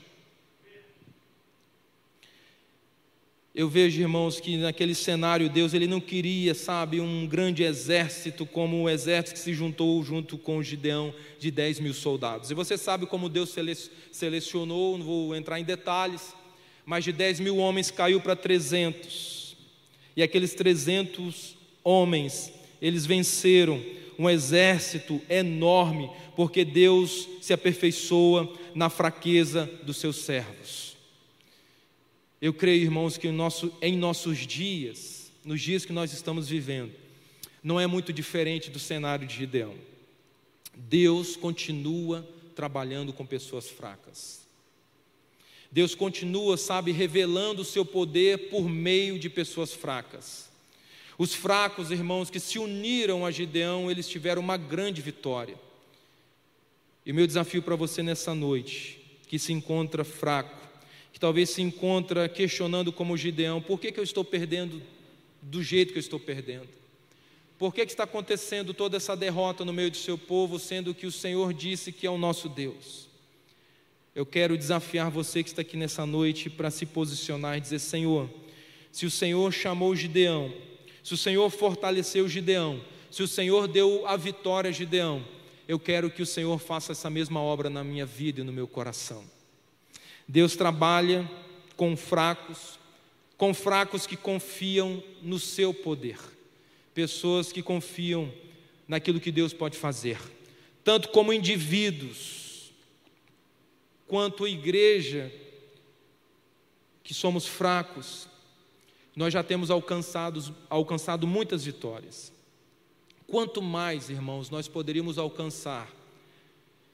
Eu 3.54 3.68
vejo, 3.68 4.00
irmãos, 4.00 4.40
que 4.40 4.56
naquele 4.56 4.94
cenário 4.94 5.50
Deus 5.50 5.74
ele 5.74 5.86
não 5.86 6.00
queria, 6.00 6.54
sabe, 6.54 7.00
um 7.00 7.26
grande 7.26 7.62
exército 7.62 8.46
como 8.46 8.80
o 8.80 8.88
exército 8.88 9.34
que 9.34 9.44
se 9.44 9.52
juntou 9.52 10.02
junto 10.02 10.38
com 10.38 10.62
Gideão 10.62 11.12
de 11.38 11.50
10 11.50 11.80
mil 11.80 11.92
soldados. 11.92 12.50
E 12.50 12.54
você 12.54 12.78
sabe 12.78 13.04
como 13.04 13.28
Deus 13.28 13.54
selecionou, 14.10 14.96
não 14.96 15.04
vou 15.04 15.36
entrar 15.36 15.60
em 15.60 15.64
detalhes, 15.64 16.34
mas 16.86 17.04
de 17.04 17.12
10 17.12 17.40
mil 17.40 17.58
homens 17.58 17.90
caiu 17.90 18.22
para 18.22 18.34
300. 18.34 19.41
E 20.16 20.22
aqueles 20.22 20.54
300 20.54 21.56
homens, 21.82 22.52
eles 22.80 23.06
venceram 23.06 23.82
um 24.18 24.28
exército 24.28 25.20
enorme, 25.28 26.10
porque 26.36 26.64
Deus 26.64 27.28
se 27.40 27.52
aperfeiçoa 27.52 28.52
na 28.74 28.88
fraqueza 28.88 29.68
dos 29.84 29.96
seus 29.96 30.16
servos. 30.16 30.96
Eu 32.40 32.52
creio, 32.52 32.82
irmãos, 32.82 33.16
que 33.16 33.28
em 33.28 33.96
nossos 33.96 34.38
dias, 34.46 35.30
nos 35.44 35.60
dias 35.60 35.84
que 35.84 35.92
nós 35.92 36.12
estamos 36.12 36.48
vivendo, 36.48 36.92
não 37.62 37.78
é 37.78 37.86
muito 37.86 38.12
diferente 38.12 38.70
do 38.70 38.78
cenário 38.78 39.26
de 39.26 39.36
Gideão. 39.36 39.74
Deus 40.74 41.36
continua 41.36 42.26
trabalhando 42.54 43.12
com 43.12 43.24
pessoas 43.24 43.68
fracas. 43.68 44.41
Deus 45.72 45.94
continua, 45.94 46.58
sabe, 46.58 46.92
revelando 46.92 47.62
o 47.62 47.64
seu 47.64 47.82
poder 47.82 48.50
por 48.50 48.68
meio 48.68 49.18
de 49.18 49.30
pessoas 49.30 49.72
fracas. 49.72 50.50
Os 51.16 51.34
fracos, 51.34 51.90
irmãos, 51.90 52.28
que 52.28 52.38
se 52.38 52.58
uniram 52.58 53.24
a 53.24 53.30
Gideão, 53.30 53.90
eles 53.90 54.06
tiveram 54.06 54.42
uma 54.42 54.58
grande 54.58 55.00
vitória. 55.00 55.58
E 57.06 57.10
o 57.10 57.14
meu 57.14 57.26
desafio 57.26 57.62
para 57.62 57.74
você 57.74 58.02
nessa 58.02 58.34
noite, 58.34 59.00
que 59.26 59.38
se 59.38 59.50
encontra 59.54 60.04
fraco, 60.04 60.68
que 61.10 61.18
talvez 61.18 61.48
se 61.48 61.62
encontra 61.62 62.28
questionando 62.28 62.92
como 62.92 63.16
Gideão, 63.16 63.62
por 63.62 63.80
que, 63.80 63.90
que 63.90 63.98
eu 63.98 64.04
estou 64.04 64.24
perdendo 64.24 64.82
do 65.40 65.62
jeito 65.62 65.92
que 65.92 65.98
eu 65.98 66.02
estou 66.02 66.20
perdendo? 66.20 66.68
Por 67.58 67.74
que, 67.74 67.86
que 67.86 67.92
está 67.92 68.04
acontecendo 68.04 68.74
toda 68.74 68.98
essa 68.98 69.16
derrota 69.16 69.64
no 69.64 69.72
meio 69.72 69.90
do 69.90 69.96
seu 69.96 70.18
povo, 70.18 70.58
sendo 70.58 70.94
que 70.94 71.06
o 71.06 71.12
Senhor 71.12 71.54
disse 71.54 71.92
que 71.92 72.06
é 72.06 72.10
o 72.10 72.18
nosso 72.18 72.48
Deus? 72.48 73.11
Eu 74.14 74.26
quero 74.26 74.58
desafiar 74.58 75.10
você 75.10 75.42
que 75.42 75.48
está 75.48 75.62
aqui 75.62 75.74
nessa 75.74 76.04
noite 76.04 76.50
para 76.50 76.70
se 76.70 76.84
posicionar 76.84 77.56
e 77.56 77.60
dizer: 77.60 77.78
Senhor, 77.78 78.28
se 78.90 79.06
o 79.06 79.10
Senhor 79.10 79.50
chamou 79.52 79.96
Gideão, 79.96 80.52
se 81.02 81.14
o 81.14 81.16
Senhor 81.16 81.48
fortaleceu 81.48 82.28
Gideão, 82.28 82.84
se 83.10 83.22
o 83.22 83.28
Senhor 83.28 83.66
deu 83.66 84.06
a 84.06 84.14
vitória 84.16 84.68
a 84.68 84.72
Gideão, 84.72 85.24
eu 85.66 85.78
quero 85.78 86.10
que 86.10 86.20
o 86.20 86.26
Senhor 86.26 86.58
faça 86.58 86.92
essa 86.92 87.08
mesma 87.08 87.40
obra 87.40 87.70
na 87.70 87.82
minha 87.82 88.04
vida 88.04 88.42
e 88.42 88.44
no 88.44 88.52
meu 88.52 88.68
coração. 88.68 89.24
Deus 90.28 90.56
trabalha 90.56 91.28
com 91.74 91.96
fracos, 91.96 92.78
com 93.38 93.54
fracos 93.54 94.06
que 94.06 94.16
confiam 94.16 95.02
no 95.22 95.38
seu 95.38 95.72
poder, 95.72 96.18
pessoas 96.94 97.50
que 97.50 97.62
confiam 97.62 98.30
naquilo 98.86 99.20
que 99.20 99.32
Deus 99.32 99.54
pode 99.54 99.78
fazer, 99.78 100.18
tanto 100.84 101.08
como 101.08 101.32
indivíduos, 101.32 102.41
quanto 104.12 104.46
igreja, 104.46 105.32
que 107.02 107.14
somos 107.14 107.46
fracos, 107.46 108.28
nós 109.16 109.32
já 109.32 109.42
temos 109.42 109.70
alcançado, 109.70 110.54
alcançado 110.68 111.26
muitas 111.26 111.64
vitórias. 111.64 112.30
Quanto 113.26 113.62
mais, 113.62 114.10
irmãos, 114.10 114.50
nós 114.50 114.68
poderíamos 114.68 115.16
alcançar, 115.16 115.90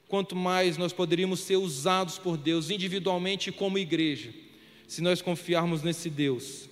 quanto 0.06 0.36
mais 0.36 0.76
nós 0.76 0.92
poderíamos 0.92 1.40
ser 1.40 1.56
usados 1.56 2.20
por 2.20 2.36
Deus 2.36 2.70
individualmente 2.70 3.50
como 3.50 3.78
igreja, 3.78 4.32
se 4.86 5.02
nós 5.02 5.20
confiarmos 5.20 5.82
nesse 5.82 6.08
Deus 6.08 6.68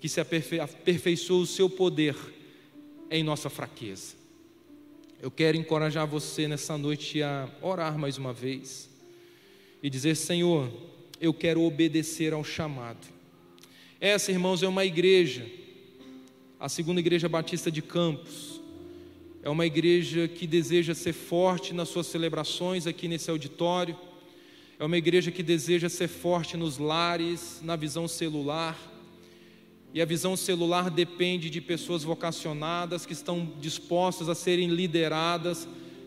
que 0.00 0.08
se 0.08 0.20
aperfei 0.20 0.60
aperfeiçoa 0.60 1.42
o 1.42 1.46
seu 1.46 1.68
poder 1.68 2.14
em 3.10 3.24
nossa 3.24 3.50
fraqueza. 3.50 4.14
Eu 5.20 5.28
quero 5.32 5.56
encorajar 5.56 6.06
você 6.06 6.46
nessa 6.46 6.78
noite 6.78 7.20
a 7.20 7.48
orar 7.60 7.98
mais 7.98 8.16
uma 8.16 8.32
vez 8.32 8.88
e 9.82 9.90
dizer: 9.90 10.16
Senhor, 10.16 10.70
eu 11.20 11.32
quero 11.32 11.62
obedecer 11.62 12.32
ao 12.32 12.44
chamado. 12.44 13.06
Essa, 14.00 14.30
irmãos, 14.30 14.62
é 14.62 14.68
uma 14.68 14.84
igreja, 14.84 15.46
a 16.58 16.68
segunda 16.68 17.00
igreja 17.00 17.28
batista 17.28 17.70
de 17.70 17.82
Campos. 17.82 18.60
É 19.42 19.50
uma 19.50 19.66
igreja 19.66 20.28
que 20.28 20.46
deseja 20.46 20.94
ser 20.94 21.12
forte 21.12 21.72
nas 21.72 21.88
suas 21.88 22.06
celebrações 22.06 22.86
aqui 22.86 23.08
nesse 23.08 23.30
auditório. 23.30 23.96
É 24.78 24.84
uma 24.84 24.96
igreja 24.96 25.30
que 25.30 25.42
deseja 25.42 25.88
ser 25.88 26.08
forte 26.08 26.56
nos 26.56 26.78
lares, 26.78 27.60
na 27.62 27.74
visão 27.74 28.06
celular. 28.06 28.76
E 29.94 30.02
a 30.02 30.04
visão 30.04 30.36
celular 30.36 30.90
depende 30.90 31.48
de 31.48 31.60
pessoas 31.60 32.04
vocacionadas 32.04 33.06
que 33.06 33.12
estão 33.12 33.52
dispostas 33.60 34.28
a 34.28 34.34
serem 34.34 34.68
lideradas 34.68 35.66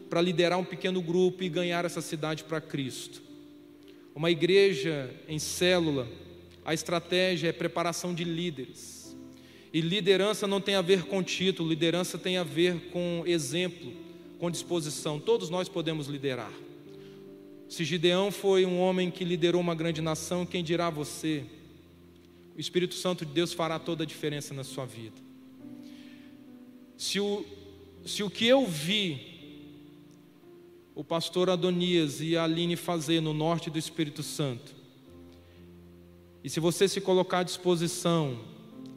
para 0.09 0.21
liderar 0.21 0.59
um 0.59 0.63
pequeno 0.63 1.01
grupo 1.01 1.43
e 1.43 1.49
ganhar 1.49 1.83
essa 1.83 2.01
cidade 2.01 2.43
para 2.43 2.61
Cristo. 2.61 3.30
Uma 4.13 4.29
igreja 4.29 5.13
em 5.27 5.39
célula, 5.39 6.07
a 6.65 6.73
estratégia 6.73 7.49
é 7.49 7.51
preparação 7.51 8.13
de 8.13 8.23
líderes. 8.23 9.15
E 9.73 9.79
liderança 9.79 10.45
não 10.45 10.59
tem 10.59 10.75
a 10.75 10.81
ver 10.81 11.03
com 11.03 11.23
título, 11.23 11.69
liderança 11.69 12.17
tem 12.17 12.37
a 12.37 12.43
ver 12.43 12.89
com 12.91 13.23
exemplo, 13.25 13.93
com 14.37 14.51
disposição. 14.51 15.19
Todos 15.19 15.49
nós 15.49 15.69
podemos 15.69 16.07
liderar. 16.07 16.51
Se 17.69 17.85
Gideão 17.85 18.31
foi 18.31 18.65
um 18.65 18.79
homem 18.81 19.09
que 19.09 19.23
liderou 19.23 19.61
uma 19.61 19.73
grande 19.73 20.01
nação, 20.01 20.45
quem 20.45 20.61
dirá 20.61 20.89
você? 20.89 21.45
O 22.53 22.59
Espírito 22.59 22.95
Santo 22.95 23.25
de 23.25 23.31
Deus 23.31 23.53
fará 23.53 23.79
toda 23.79 24.03
a 24.03 24.05
diferença 24.05 24.53
na 24.53 24.65
sua 24.65 24.85
vida. 24.85 25.15
Se 26.97 27.17
o, 27.21 27.45
se 28.05 28.23
o 28.23 28.29
que 28.29 28.45
eu 28.45 28.67
vi 28.67 29.30
o 30.93 31.03
pastor 31.03 31.49
Adonias 31.49 32.21
e 32.21 32.35
a 32.35 32.43
Aline 32.43 32.75
fazer 32.75 33.21
no 33.21 33.33
norte 33.33 33.69
do 33.69 33.77
Espírito 33.77 34.21
Santo, 34.23 34.75
e 36.43 36.49
se 36.49 36.59
você 36.59 36.87
se 36.87 36.99
colocar 36.99 37.39
à 37.39 37.43
disposição 37.43 38.39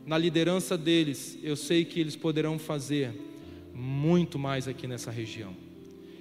na 0.06 0.16
liderança 0.16 0.78
deles, 0.78 1.38
eu 1.42 1.56
sei 1.56 1.84
que 1.84 2.00
eles 2.00 2.16
poderão 2.16 2.58
fazer 2.58 3.12
muito 3.74 4.38
mais 4.38 4.66
aqui 4.66 4.86
nessa 4.86 5.10
região. 5.10 5.54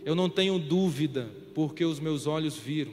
Eu 0.04 0.16
não 0.16 0.30
tenho 0.30 0.60
dúvida, 0.60 1.30
porque 1.54 1.86
os 1.86 2.00
meus 2.00 2.28
olhos 2.28 2.58
viram, 2.58 2.92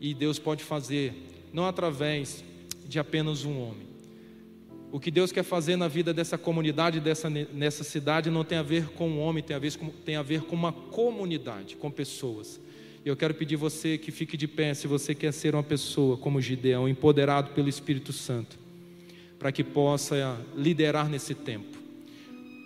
e 0.00 0.14
Deus 0.14 0.38
pode 0.38 0.64
fazer, 0.64 1.14
não 1.52 1.66
através 1.66 2.42
de 2.86 2.98
apenas 2.98 3.44
um 3.44 3.60
homem. 3.60 3.86
O 4.92 5.00
que 5.00 5.10
Deus 5.10 5.32
quer 5.32 5.42
fazer 5.42 5.76
na 5.76 5.88
vida 5.88 6.14
dessa 6.14 6.38
comunidade, 6.38 7.00
dessa, 7.00 7.28
nessa 7.28 7.84
cidade, 7.84 8.30
não 8.30 8.44
tem 8.44 8.58
a 8.58 8.62
ver 8.62 8.88
com 8.90 9.08
um 9.08 9.20
homem, 9.20 9.42
tem 9.42 9.56
a, 9.56 9.58
ver 9.58 9.76
com, 9.76 9.88
tem 9.88 10.16
a 10.16 10.22
ver 10.22 10.42
com 10.42 10.54
uma 10.54 10.72
comunidade, 10.72 11.76
com 11.76 11.90
pessoas. 11.90 12.60
Eu 13.04 13.16
quero 13.16 13.34
pedir 13.34 13.56
você 13.56 13.98
que 13.98 14.10
fique 14.10 14.36
de 14.36 14.48
pé, 14.48 14.74
se 14.74 14.86
você 14.86 15.14
quer 15.14 15.32
ser 15.32 15.54
uma 15.54 15.62
pessoa 15.62 16.16
como 16.16 16.40
Gideão, 16.40 16.88
empoderado 16.88 17.50
pelo 17.50 17.68
Espírito 17.68 18.12
Santo, 18.12 18.58
para 19.38 19.52
que 19.52 19.62
possa 19.62 20.40
liderar 20.56 21.08
nesse 21.08 21.34
tempo. 21.34 21.76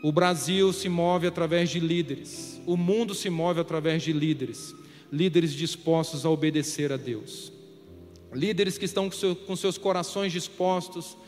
O 0.03 0.13
Brasil 0.13 0.73
se 0.73 0.89
move 0.89 1.27
através 1.27 1.69
de 1.69 1.81
líderes, 1.81 2.61
o 2.67 2.77
mundo 2.77 3.15
se 3.15 3.29
move 3.29 3.61
através 3.61 4.03
de 4.03 4.13
líderes, 4.13 4.75
líderes 5.13 5.53
dispostos 5.53 6.25
a 6.25 6.31
obedecer 6.31 6.93
a 6.93 6.97
Deus 6.97 7.61
líderes 8.33 8.79
que 8.79 8.85
estão 8.85 9.09
com, 9.09 9.17
seu, 9.17 9.35
com 9.35 9.57
seus 9.57 9.77
corações 9.77 10.33
dispostos 10.33 11.17
a 11.17 11.21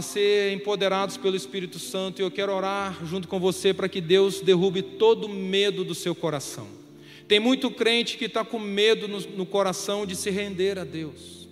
ser 0.00 0.52
empoderados 0.52 1.16
pelo 1.16 1.34
Espírito 1.34 1.80
Santo, 1.80 2.20
e 2.20 2.24
eu 2.24 2.30
quero 2.30 2.54
orar 2.54 3.04
junto 3.04 3.26
com 3.26 3.40
você 3.40 3.74
para 3.74 3.88
que 3.88 4.00
Deus 4.00 4.40
derrube 4.40 4.82
todo 4.82 5.28
medo 5.28 5.84
do 5.84 5.96
seu 5.96 6.14
coração. 6.14 6.68
Tem 7.26 7.40
muito 7.40 7.68
crente 7.72 8.16
que 8.16 8.26
está 8.26 8.44
com 8.44 8.60
medo 8.60 9.08
no, 9.08 9.18
no 9.18 9.44
coração 9.44 10.06
de 10.06 10.14
se 10.14 10.30
render 10.30 10.78
a 10.78 10.84
Deus, 10.84 11.48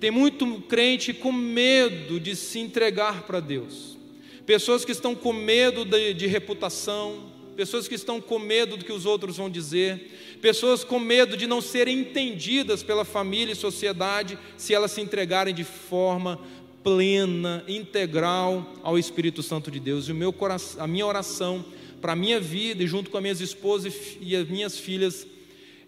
tem 0.00 0.10
muito 0.10 0.60
crente 0.62 1.14
com 1.14 1.30
medo 1.30 2.18
de 2.18 2.34
se 2.34 2.58
entregar 2.58 3.22
para 3.22 3.38
Deus, 3.38 3.96
pessoas 4.44 4.84
que 4.84 4.92
estão 4.92 5.14
com 5.14 5.32
medo 5.32 5.84
de, 5.84 6.12
de 6.12 6.26
reputação, 6.26 7.36
pessoas 7.56 7.88
que 7.88 7.94
estão 7.94 8.20
com 8.20 8.38
medo 8.38 8.76
do 8.76 8.84
que 8.84 8.92
os 8.92 9.06
outros 9.06 9.38
vão 9.38 9.48
dizer, 9.48 10.38
pessoas 10.42 10.84
com 10.84 10.98
medo 10.98 11.36
de 11.36 11.46
não 11.46 11.60
serem 11.60 12.00
entendidas 12.00 12.82
pela 12.82 13.04
família 13.04 13.52
e 13.52 13.56
sociedade 13.56 14.38
se 14.56 14.74
elas 14.74 14.92
se 14.92 15.00
entregarem 15.00 15.54
de 15.54 15.64
forma 15.64 16.38
plena, 16.86 17.64
integral 17.66 18.64
ao 18.80 18.96
Espírito 18.96 19.42
Santo 19.42 19.72
de 19.72 19.80
Deus. 19.80 20.08
E 20.08 20.12
o 20.12 20.14
meu 20.14 20.32
coração, 20.32 20.84
a 20.84 20.86
minha 20.86 21.04
oração 21.04 21.64
para 22.00 22.12
a 22.12 22.16
minha 22.16 22.38
vida 22.38 22.84
e 22.84 22.86
junto 22.86 23.10
com 23.10 23.16
as 23.16 23.22
minhas 23.24 23.40
esposas 23.40 24.16
e 24.20 24.36
as 24.36 24.48
minhas 24.48 24.78
filhas 24.78 25.26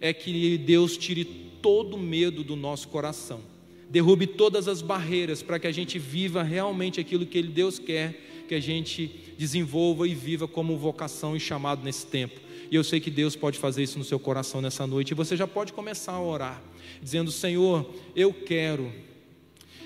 é 0.01 0.13
que 0.13 0.59
Deus 0.59 0.97
tire 0.97 1.25
todo 1.63 1.97
medo 1.97 2.43
do 2.43 2.57
nosso 2.57 2.89
coração. 2.89 3.41
Derrube 3.89 4.27
todas 4.27 4.67
as 4.67 4.83
barreiras 4.83 5.41
para 5.41 5.61
que 5.61 5.69
a 5.69 5.73
gente 5.73 6.01
viva 6.01 6.43
realmente 6.43 6.99
aquilo 6.99 7.25
que 7.25 7.45
Deus 7.45 7.79
quer 7.79 8.21
que 8.49 8.57
a 8.57 8.61
gente 8.61 9.35
desenvolva 9.39 10.09
e 10.09 10.17
viva 10.17 10.49
como 10.49 10.77
vocação 10.77 11.37
e 11.37 11.41
chamado 11.41 11.85
nesse 11.85 12.07
tempo. 12.07 12.41
E 12.73 12.75
eu 12.75 12.83
sei 12.83 12.99
que 12.99 13.11
Deus 13.11 13.37
pode 13.37 13.57
fazer 13.57 13.85
isso 13.85 14.01
no 14.01 14.05
seu 14.05 14.19
coração 14.19 14.61
nessa 14.61 14.85
noite. 14.85 15.13
E 15.13 15.15
você 15.15 15.37
já 15.37 15.47
pode 15.47 15.73
começar 15.73 16.13
a 16.13 16.21
orar, 16.21 16.61
dizendo: 17.01 17.31
Senhor, 17.31 17.89
eu 18.17 18.33
quero. 18.33 18.93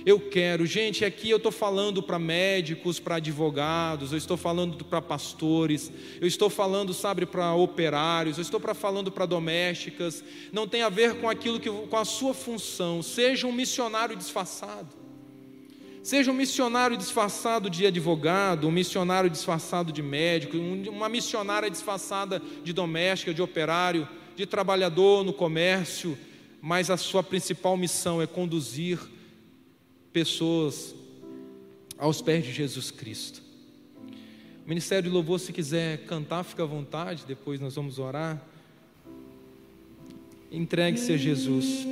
Eu 0.05 0.18
quero, 0.18 0.66
gente, 0.66 1.05
aqui 1.05 1.30
eu 1.30 1.36
estou 1.36 1.53
falando 1.53 2.03
para 2.03 2.18
médicos, 2.18 2.98
para 2.98 3.16
advogados, 3.16 4.11
eu 4.11 4.18
estou 4.18 4.36
falando 4.36 4.84
para 4.84 5.00
pastores, 5.00 5.92
eu 6.20 6.26
estou 6.26 6.50
falando, 6.50 6.92
sabe, 6.92 7.24
para 7.24 7.55
operários, 7.55 8.36
eu 8.36 8.42
estou 8.42 8.59
para 8.59 8.74
falando 8.74 9.12
para 9.12 9.26
domésticas. 9.26 10.24
Não 10.53 10.66
tem 10.66 10.82
a 10.82 10.88
ver 10.88 11.20
com 11.20 11.28
aquilo 11.28 11.61
que, 11.61 11.70
com 11.70 11.96
a 11.96 12.05
sua 12.05 12.34
função. 12.34 13.00
Seja 13.00 13.46
um 13.46 13.53
missionário 13.53 14.16
disfarçado. 14.16 14.88
Seja 16.03 16.32
um 16.32 16.34
missionário 16.34 16.96
disfarçado 16.96 17.70
de 17.70 17.86
advogado, 17.86 18.66
um 18.66 18.72
missionário 18.72 19.30
disfarçado 19.30 19.92
de 19.92 20.03
médico, 20.03 20.57
uma 20.57 21.09
missionária 21.09 21.70
disfarçada 21.70 22.42
de 22.64 22.72
doméstica, 22.72 23.32
de 23.32 23.40
operário, 23.40 24.09
de 24.34 24.44
trabalhador 24.46 25.22
no 25.22 25.32
comércio, 25.32 26.18
mas 26.61 26.90
a 26.90 26.96
sua 26.96 27.22
principal 27.22 27.76
missão 27.76 28.20
é 28.20 28.26
conduzir 28.26 28.98
pessoas 30.12 30.94
aos 31.98 32.20
pés 32.20 32.44
de 32.44 32.52
Jesus 32.52 32.90
Cristo. 32.90 33.42
O 34.64 34.68
Ministério 34.68 35.04
de 35.04 35.14
Louvor, 35.14 35.40
se 35.40 35.52
quiser 35.52 36.04
cantar, 36.04 36.44
fica 36.44 36.62
à 36.62 36.66
vontade, 36.66 37.24
depois 37.26 37.60
nós 37.60 37.74
vamos 37.74 37.98
orar. 37.98 38.40
Entregue-se 40.50 41.12
a 41.12 41.16
Jesus. 41.16 41.86